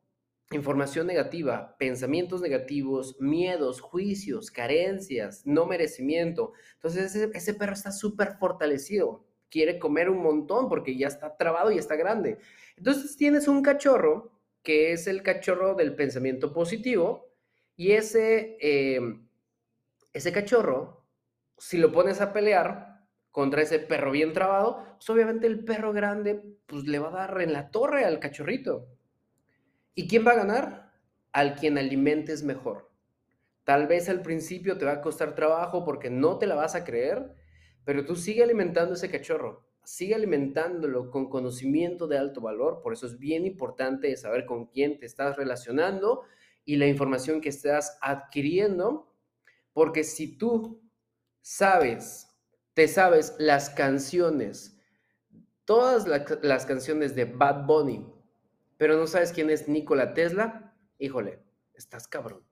información 0.52 1.06
negativa, 1.06 1.76
pensamientos 1.78 2.40
negativos, 2.40 3.16
miedos, 3.20 3.80
juicios, 3.80 4.50
carencias, 4.50 5.42
no 5.46 5.66
merecimiento. 5.66 6.52
Entonces 6.74 7.14
ese, 7.14 7.30
ese 7.34 7.54
perro 7.54 7.72
está 7.72 7.92
súper 7.92 8.36
fortalecido, 8.38 9.24
quiere 9.48 9.78
comer 9.78 10.10
un 10.10 10.22
montón 10.22 10.68
porque 10.68 10.96
ya 10.96 11.08
está 11.08 11.36
trabado 11.36 11.70
y 11.70 11.78
está 11.78 11.96
grande. 11.96 12.38
Entonces 12.76 13.16
tienes 13.16 13.48
un 13.48 13.62
cachorro 13.62 14.32
que 14.62 14.92
es 14.92 15.06
el 15.06 15.22
cachorro 15.22 15.74
del 15.74 15.94
pensamiento 15.94 16.52
positivo, 16.52 17.30
y 17.80 17.92
ese, 17.92 18.58
em, 18.60 19.26
ese 20.12 20.32
cachorro, 20.32 21.06
si 21.56 21.78
lo 21.78 21.90
pones 21.92 22.20
a 22.20 22.30
pelear 22.30 22.89
contra 23.30 23.62
ese 23.62 23.78
perro 23.78 24.10
bien 24.10 24.32
trabado, 24.32 24.84
pues 24.96 25.08
obviamente 25.10 25.46
el 25.46 25.64
perro 25.64 25.92
grande 25.92 26.42
pues 26.66 26.84
le 26.84 26.98
va 26.98 27.08
a 27.08 27.26
dar 27.26 27.40
en 27.40 27.52
la 27.52 27.70
torre 27.70 28.04
al 28.04 28.18
cachorrito. 28.18 28.88
¿Y 29.94 30.08
quién 30.08 30.26
va 30.26 30.32
a 30.32 30.36
ganar? 30.36 30.92
Al 31.32 31.54
quien 31.54 31.78
alimentes 31.78 32.42
mejor. 32.42 32.90
Tal 33.64 33.86
vez 33.86 34.08
al 34.08 34.22
principio 34.22 34.78
te 34.78 34.84
va 34.84 34.92
a 34.92 35.00
costar 35.00 35.34
trabajo 35.34 35.84
porque 35.84 36.10
no 36.10 36.38
te 36.38 36.46
la 36.46 36.54
vas 36.54 36.74
a 36.74 36.84
creer, 36.84 37.34
pero 37.84 38.04
tú 38.04 38.16
sigue 38.16 38.42
alimentando 38.42 38.94
ese 38.94 39.10
cachorro, 39.10 39.64
sigue 39.84 40.14
alimentándolo 40.14 41.10
con 41.10 41.28
conocimiento 41.28 42.06
de 42.06 42.18
alto 42.18 42.40
valor, 42.40 42.80
por 42.82 42.92
eso 42.92 43.06
es 43.06 43.18
bien 43.18 43.46
importante 43.46 44.16
saber 44.16 44.44
con 44.44 44.66
quién 44.66 44.98
te 44.98 45.06
estás 45.06 45.36
relacionando 45.36 46.22
y 46.64 46.76
la 46.76 46.86
información 46.86 47.40
que 47.40 47.48
estás 47.48 47.98
adquiriendo, 48.00 49.12
porque 49.72 50.04
si 50.04 50.36
tú 50.36 50.82
sabes, 51.40 52.29
te 52.74 52.88
sabes 52.88 53.34
las 53.38 53.70
canciones, 53.70 54.80
todas 55.64 56.06
las 56.42 56.66
canciones 56.66 57.14
de 57.14 57.24
Bad 57.24 57.66
Bunny, 57.66 58.06
pero 58.76 58.96
no 58.96 59.06
sabes 59.06 59.32
quién 59.32 59.50
es 59.50 59.68
Nikola 59.68 60.14
Tesla, 60.14 60.74
híjole, 60.98 61.42
estás 61.74 62.08
cabrón, 62.08 62.44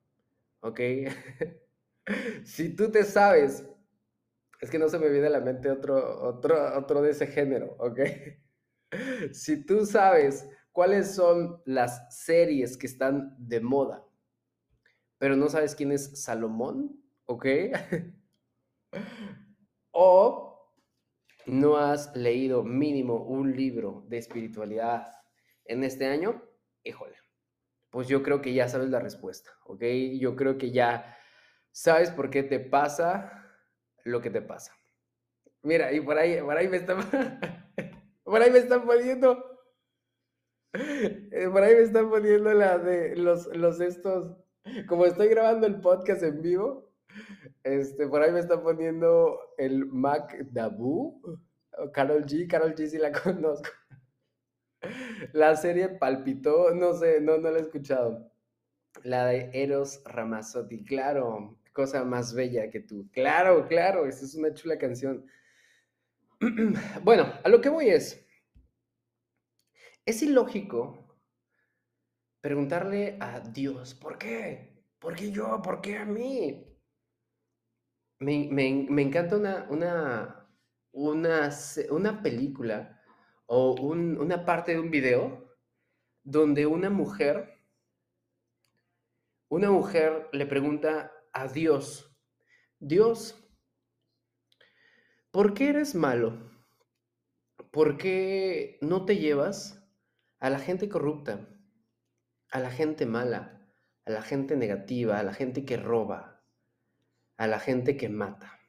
¿ok? 0.60 0.80
si 2.44 2.74
tú 2.74 2.90
te 2.90 3.04
sabes, 3.04 3.64
es 4.60 4.70
que 4.70 4.78
no 4.78 4.88
se 4.88 4.98
me 4.98 5.08
viene 5.08 5.28
a 5.28 5.30
la 5.30 5.40
mente 5.40 5.70
otro, 5.70 6.22
otro, 6.22 6.78
otro 6.78 7.02
de 7.02 7.10
ese 7.10 7.26
género, 7.26 7.76
¿ok? 7.78 8.00
si 9.32 9.64
tú 9.64 9.86
sabes 9.86 10.48
cuáles 10.72 11.14
son 11.14 11.62
las 11.64 12.14
series 12.24 12.76
que 12.76 12.86
están 12.86 13.34
de 13.38 13.60
moda, 13.60 14.04
pero 15.18 15.36
no 15.36 15.48
sabes 15.48 15.74
quién 15.74 15.92
es 15.92 16.22
Salomón, 16.22 17.02
¿ok? 17.26 17.46
o 20.00 20.70
no 21.46 21.76
has 21.76 22.14
leído 22.14 22.62
mínimo 22.62 23.16
un 23.24 23.56
libro 23.56 24.04
de 24.06 24.18
espiritualidad 24.18 25.08
en 25.64 25.82
este 25.82 26.06
año, 26.06 26.40
híjole, 26.84 27.16
pues 27.90 28.06
yo 28.06 28.22
creo 28.22 28.40
que 28.40 28.54
ya 28.54 28.68
sabes 28.68 28.90
la 28.90 29.00
respuesta, 29.00 29.50
¿ok? 29.64 29.82
Yo 30.20 30.36
creo 30.36 30.56
que 30.56 30.70
ya 30.70 31.18
sabes 31.72 32.12
por 32.12 32.30
qué 32.30 32.44
te 32.44 32.60
pasa 32.60 33.44
lo 34.04 34.20
que 34.20 34.30
te 34.30 34.40
pasa. 34.40 34.72
Mira, 35.62 35.92
y 35.92 36.00
por 36.00 36.16
ahí, 36.16 36.40
por 36.42 36.56
ahí 36.56 36.68
me 36.68 36.76
están, 36.76 36.98
por 38.22 38.40
ahí 38.40 38.52
me 38.52 38.58
están 38.58 38.86
poniendo, 38.86 39.34
por 40.70 41.62
ahí 41.64 41.74
me 41.74 41.82
están 41.82 42.08
poniendo 42.08 42.54
la 42.54 42.78
de 42.78 43.16
los, 43.16 43.48
los 43.48 43.80
estos, 43.80 44.36
como 44.86 45.06
estoy 45.06 45.26
grabando 45.26 45.66
el 45.66 45.80
podcast 45.80 46.22
en 46.22 46.40
vivo, 46.40 46.87
este, 47.62 48.06
por 48.06 48.22
ahí 48.22 48.32
me 48.32 48.40
está 48.40 48.62
poniendo 48.62 49.38
el 49.56 49.86
Mac 49.86 50.36
Dabu, 50.50 51.20
Carol 51.92 52.24
G, 52.24 52.48
Carol 52.48 52.74
G 52.74 52.86
si 52.86 52.98
la 52.98 53.12
conozco. 53.22 53.68
La 55.32 55.56
serie 55.56 55.88
palpitó, 55.88 56.74
no 56.74 56.94
sé, 56.94 57.20
no, 57.20 57.38
no 57.38 57.50
la 57.50 57.58
he 57.58 57.62
escuchado. 57.62 58.32
La 59.02 59.26
de 59.26 59.50
Eros 59.52 60.02
Ramazzotti, 60.04 60.84
claro, 60.84 61.58
cosa 61.72 62.04
más 62.04 62.34
bella 62.34 62.70
que 62.70 62.80
tú. 62.80 63.08
Claro, 63.12 63.66
claro, 63.68 64.06
esa 64.06 64.24
es 64.24 64.34
una 64.34 64.54
chula 64.54 64.78
canción. 64.78 65.24
Bueno, 67.02 67.32
a 67.42 67.48
lo 67.48 67.60
que 67.60 67.68
voy 67.68 67.88
es, 67.88 68.24
es 70.06 70.22
ilógico 70.22 71.08
preguntarle 72.40 73.16
a 73.20 73.40
Dios, 73.40 73.94
¿por 73.94 74.18
qué? 74.18 74.84
¿Por 74.98 75.16
qué 75.16 75.30
yo? 75.30 75.60
¿Por 75.62 75.80
qué 75.80 75.98
a 75.98 76.04
mí? 76.04 76.67
Me, 78.20 78.48
encanta 79.02 79.36
una, 79.36 79.66
una, 79.70 80.48
una, 80.92 81.50
una 81.90 82.22
película 82.22 83.00
o 83.46 83.74
una 83.80 84.44
parte 84.44 84.72
de 84.72 84.80
un 84.80 84.90
video 84.90 85.56
donde 86.24 86.66
una 86.66 86.90
mujer, 86.90 87.62
una 89.48 89.70
mujer 89.70 90.28
le 90.32 90.46
pregunta 90.46 91.12
a 91.32 91.48
Dios, 91.48 92.16
Dios, 92.80 93.48
¿por 95.30 95.54
qué 95.54 95.70
eres 95.70 95.94
malo? 95.94 96.50
¿Por 97.70 97.98
qué 97.98 98.78
no 98.80 99.04
te 99.04 99.16
llevas 99.16 99.82
a 100.40 100.50
la 100.50 100.58
gente 100.58 100.88
corrupta? 100.88 101.48
a 102.50 102.60
la 102.60 102.70
gente 102.70 103.06
mala, 103.06 103.60
a 104.04 104.10
la 104.10 104.22
gente 104.22 104.56
negativa, 104.56 105.18
a 105.18 105.22
la 105.22 105.34
gente 105.34 105.64
que 105.64 105.76
roba, 105.76 106.37
a 107.38 107.46
la 107.46 107.60
gente 107.60 107.96
que 107.96 108.10
mata. 108.10 108.60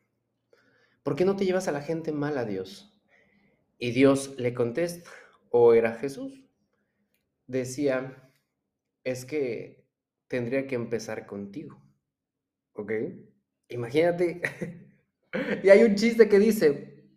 ¿Por 1.04 1.16
qué 1.16 1.26
no 1.26 1.36
te 1.36 1.46
llevas 1.46 1.68
a 1.68 1.74
la 1.74 1.82
gente 1.82 2.12
mala, 2.12 2.46
Dios? 2.46 2.98
Y 3.80 3.92
Dios 3.92 4.36
le 4.38 4.54
contesta, 4.54 5.10
¿o 5.50 5.74
era 5.74 5.96
Jesús? 5.96 6.46
Decía, 7.48 8.32
es 9.04 9.26
que 9.26 9.88
tendría 10.28 10.68
que 10.68 10.76
empezar 10.76 11.26
contigo. 11.26 11.82
¿Ok? 12.74 12.92
Imagínate. 13.70 14.42
y 15.64 15.70
hay 15.70 15.84
un 15.84 15.96
chiste 15.96 16.30
que 16.30 16.40
dice 16.40 17.10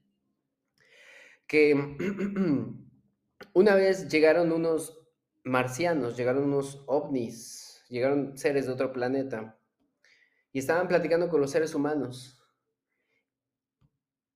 que 1.46 1.74
una 3.52 3.74
vez 3.74 4.08
llegaron 4.08 4.52
unos 4.52 5.06
marcianos, 5.44 6.16
llegaron 6.16 6.44
unos 6.44 6.82
ovnis, 6.86 7.84
llegaron 7.90 8.38
seres 8.38 8.66
de 8.66 8.72
otro 8.72 8.90
planeta 8.92 9.58
y 10.52 10.58
estaban 10.58 10.88
platicando 10.88 11.28
con 11.28 11.40
los 11.40 11.50
seres 11.50 11.74
humanos 11.74 12.38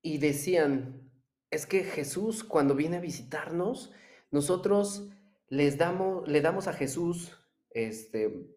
y 0.03 0.19
decían, 0.19 1.11
es 1.51 1.67
que 1.67 1.83
Jesús 1.83 2.45
cuando 2.45 2.75
viene 2.75 2.99
a 2.99 3.01
visitarnos, 3.01 3.93
nosotros 4.31 5.09
les 5.49 5.79
damos, 5.79 6.29
le 6.29 6.41
damos 6.41 6.69
a 6.69 6.73
Jesús 6.73 7.37
este, 7.71 8.49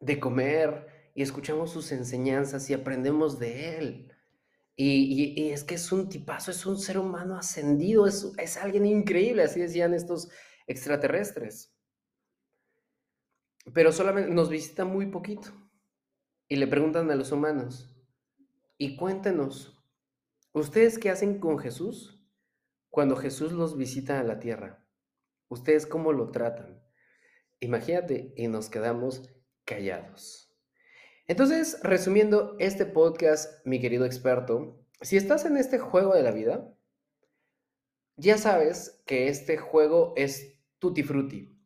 de 0.00 0.20
comer 0.20 1.10
y 1.14 1.22
escuchamos 1.22 1.70
sus 1.70 1.92
enseñanzas 1.92 2.68
y 2.70 2.74
aprendemos 2.74 3.38
de 3.38 3.78
él. 3.78 4.12
Y, 4.78 5.50
es 5.50 5.64
que 5.64 5.76
es 5.76 5.90
un 5.90 6.08
tipazo, 6.08 6.50
es 6.50 6.66
un 6.66 6.78
ser 6.78 6.98
humano 6.98 7.36
ascendido, 7.38 8.06
es, 8.06 8.30
es 8.36 8.58
alguien 8.58 8.84
increíble, 8.84 9.42
así 9.42 9.58
decían 9.58 9.94
estos 9.94 10.28
extraterrestres. 10.66 11.74
Pero 13.72 13.90
solamente 13.90 14.30
nos 14.30 14.50
visita 14.50 14.84
muy 14.84 15.06
poquito. 15.06 15.65
Y 16.48 16.56
le 16.56 16.66
preguntan 16.66 17.10
a 17.10 17.16
los 17.16 17.32
humanos, 17.32 17.92
y 18.78 18.96
cuéntenos, 18.96 19.82
¿ustedes 20.52 20.98
qué 20.98 21.10
hacen 21.10 21.40
con 21.40 21.58
Jesús 21.58 22.24
cuando 22.90 23.16
Jesús 23.16 23.52
los 23.52 23.76
visita 23.76 24.20
a 24.20 24.24
la 24.24 24.38
tierra? 24.38 24.86
¿Ustedes 25.48 25.86
cómo 25.86 26.12
lo 26.12 26.30
tratan? 26.30 26.82
Imagínate, 27.58 28.32
y 28.36 28.48
nos 28.48 28.68
quedamos 28.68 29.28
callados. 29.64 30.54
Entonces, 31.26 31.80
resumiendo 31.82 32.54
este 32.60 32.86
podcast, 32.86 33.66
mi 33.66 33.80
querido 33.80 34.04
experto, 34.04 34.86
si 35.00 35.16
estás 35.16 35.44
en 35.44 35.56
este 35.56 35.78
juego 35.78 36.14
de 36.14 36.22
la 36.22 36.30
vida, 36.30 36.72
ya 38.16 38.38
sabes 38.38 39.02
que 39.06 39.28
este 39.28 39.56
juego 39.56 40.14
es 40.16 40.60
tutti 40.78 41.02
frutti. 41.02 41.58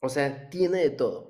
O 0.00 0.08
sea, 0.08 0.48
tiene 0.48 0.78
de 0.78 0.90
todo. 0.90 1.29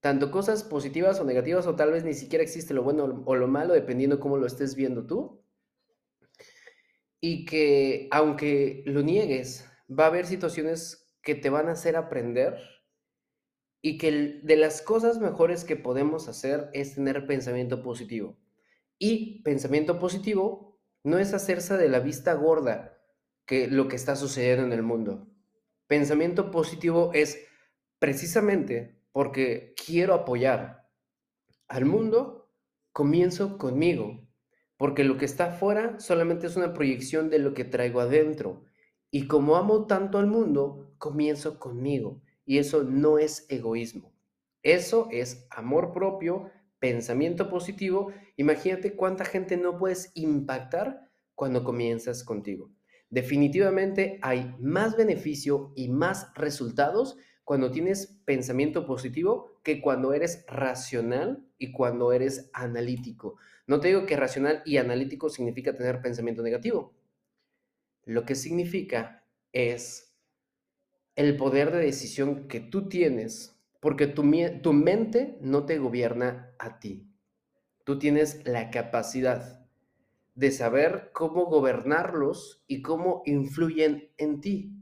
Tanto 0.00 0.30
cosas 0.30 0.62
positivas 0.62 1.18
o 1.20 1.24
negativas, 1.24 1.66
o 1.66 1.74
tal 1.74 1.92
vez 1.92 2.04
ni 2.04 2.14
siquiera 2.14 2.44
existe 2.44 2.74
lo 2.74 2.82
bueno 2.82 3.22
o 3.26 3.34
lo 3.34 3.48
malo, 3.48 3.74
dependiendo 3.74 4.20
cómo 4.20 4.36
lo 4.36 4.46
estés 4.46 4.74
viendo 4.74 5.06
tú. 5.06 5.42
Y 7.20 7.44
que 7.44 8.08
aunque 8.12 8.84
lo 8.86 9.02
niegues, 9.02 9.68
va 9.90 10.04
a 10.04 10.08
haber 10.08 10.26
situaciones 10.26 11.08
que 11.22 11.34
te 11.34 11.50
van 11.50 11.68
a 11.68 11.72
hacer 11.72 11.96
aprender 11.96 12.58
y 13.82 13.98
que 13.98 14.40
de 14.42 14.56
las 14.56 14.82
cosas 14.82 15.18
mejores 15.18 15.64
que 15.64 15.76
podemos 15.76 16.28
hacer 16.28 16.70
es 16.72 16.94
tener 16.94 17.26
pensamiento 17.26 17.82
positivo. 17.82 18.38
Y 18.98 19.42
pensamiento 19.42 19.98
positivo 19.98 20.78
no 21.04 21.18
es 21.18 21.32
hacerse 21.34 21.76
de 21.76 21.88
la 21.88 22.00
vista 22.00 22.34
gorda 22.34 22.98
que 23.46 23.68
lo 23.68 23.88
que 23.88 23.96
está 23.96 24.16
sucediendo 24.16 24.64
en 24.64 24.72
el 24.72 24.82
mundo. 24.82 25.28
Pensamiento 25.86 26.50
positivo 26.50 27.12
es 27.14 27.38
precisamente 27.98 28.97
porque 29.18 29.74
quiero 29.74 30.14
apoyar 30.14 30.88
al 31.66 31.86
mundo, 31.86 32.52
comienzo 32.92 33.58
conmigo, 33.58 34.24
porque 34.76 35.02
lo 35.02 35.16
que 35.16 35.24
está 35.24 35.46
afuera 35.46 35.98
solamente 35.98 36.46
es 36.46 36.54
una 36.54 36.72
proyección 36.72 37.28
de 37.28 37.40
lo 37.40 37.52
que 37.52 37.64
traigo 37.64 37.98
adentro. 37.98 38.62
Y 39.10 39.26
como 39.26 39.56
amo 39.56 39.88
tanto 39.88 40.18
al 40.18 40.28
mundo, 40.28 40.94
comienzo 40.98 41.58
conmigo. 41.58 42.22
Y 42.44 42.58
eso 42.58 42.84
no 42.84 43.18
es 43.18 43.44
egoísmo. 43.48 44.14
Eso 44.62 45.08
es 45.10 45.48
amor 45.50 45.92
propio, 45.92 46.52
pensamiento 46.78 47.50
positivo. 47.50 48.12
Imagínate 48.36 48.94
cuánta 48.94 49.24
gente 49.24 49.56
no 49.56 49.78
puedes 49.78 50.12
impactar 50.14 51.10
cuando 51.34 51.64
comienzas 51.64 52.22
contigo. 52.22 52.70
Definitivamente 53.10 54.20
hay 54.22 54.54
más 54.60 54.96
beneficio 54.96 55.72
y 55.74 55.88
más 55.88 56.32
resultados 56.36 57.16
cuando 57.48 57.70
tienes 57.70 58.20
pensamiento 58.26 58.84
positivo 58.84 59.58
que 59.62 59.80
cuando 59.80 60.12
eres 60.12 60.44
racional 60.48 61.48
y 61.56 61.72
cuando 61.72 62.12
eres 62.12 62.50
analítico. 62.52 63.38
No 63.66 63.80
te 63.80 63.88
digo 63.88 64.04
que 64.04 64.18
racional 64.18 64.60
y 64.66 64.76
analítico 64.76 65.30
significa 65.30 65.74
tener 65.74 66.02
pensamiento 66.02 66.42
negativo. 66.42 66.92
Lo 68.04 68.26
que 68.26 68.34
significa 68.34 69.24
es 69.50 70.14
el 71.16 71.38
poder 71.38 71.72
de 71.72 71.78
decisión 71.78 72.48
que 72.48 72.60
tú 72.60 72.86
tienes, 72.90 73.58
porque 73.80 74.08
tu, 74.08 74.30
tu 74.62 74.74
mente 74.74 75.38
no 75.40 75.64
te 75.64 75.78
gobierna 75.78 76.54
a 76.58 76.78
ti. 76.80 77.08
Tú 77.84 77.98
tienes 77.98 78.46
la 78.46 78.70
capacidad 78.70 79.66
de 80.34 80.50
saber 80.50 81.12
cómo 81.14 81.46
gobernarlos 81.46 82.62
y 82.66 82.82
cómo 82.82 83.22
influyen 83.24 84.10
en 84.18 84.42
ti. 84.42 84.77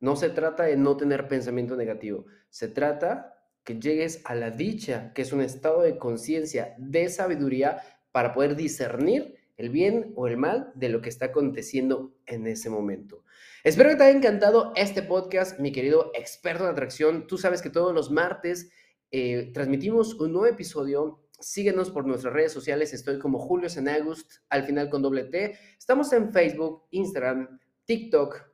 No 0.00 0.16
se 0.16 0.30
trata 0.30 0.64
de 0.64 0.76
no 0.76 0.96
tener 0.96 1.28
pensamiento 1.28 1.76
negativo, 1.76 2.26
se 2.48 2.68
trata 2.68 3.36
que 3.64 3.78
llegues 3.78 4.22
a 4.24 4.34
la 4.34 4.50
dicha, 4.50 5.12
que 5.14 5.22
es 5.22 5.32
un 5.32 5.42
estado 5.42 5.82
de 5.82 5.98
conciencia, 5.98 6.74
de 6.78 7.08
sabiduría, 7.08 7.82
para 8.12 8.32
poder 8.32 8.56
discernir 8.56 9.36
el 9.56 9.68
bien 9.68 10.12
o 10.16 10.26
el 10.26 10.38
mal 10.38 10.72
de 10.74 10.88
lo 10.88 11.02
que 11.02 11.10
está 11.10 11.26
aconteciendo 11.26 12.14
en 12.26 12.46
ese 12.46 12.70
momento. 12.70 13.24
Espero 13.62 13.90
que 13.90 13.96
te 13.96 14.04
haya 14.04 14.16
encantado 14.16 14.72
este 14.74 15.02
podcast, 15.02 15.60
mi 15.60 15.70
querido 15.70 16.12
experto 16.14 16.64
en 16.64 16.70
atracción. 16.70 17.26
Tú 17.26 17.36
sabes 17.36 17.60
que 17.60 17.68
todos 17.68 17.94
los 17.94 18.10
martes 18.10 18.70
eh, 19.10 19.50
transmitimos 19.52 20.14
un 20.14 20.32
nuevo 20.32 20.46
episodio. 20.46 21.20
Síguenos 21.38 21.90
por 21.90 22.06
nuestras 22.06 22.32
redes 22.32 22.52
sociales. 22.52 22.94
Estoy 22.94 23.18
como 23.18 23.38
Julio 23.38 23.68
Senagust, 23.68 24.32
al 24.48 24.64
final 24.64 24.88
con 24.88 25.02
doble 25.02 25.24
T. 25.24 25.58
Estamos 25.78 26.10
en 26.14 26.32
Facebook, 26.32 26.84
Instagram, 26.90 27.60
TikTok, 27.84 28.49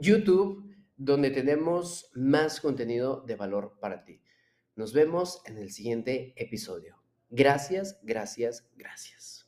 YouTube, 0.00 0.74
donde 0.96 1.30
tenemos 1.30 2.10
más 2.14 2.60
contenido 2.60 3.22
de 3.26 3.36
valor 3.36 3.78
para 3.80 4.04
ti. 4.04 4.22
Nos 4.74 4.92
vemos 4.92 5.42
en 5.46 5.58
el 5.58 5.70
siguiente 5.70 6.34
episodio. 6.36 7.02
Gracias, 7.30 7.98
gracias, 8.02 8.68
gracias. 8.76 9.45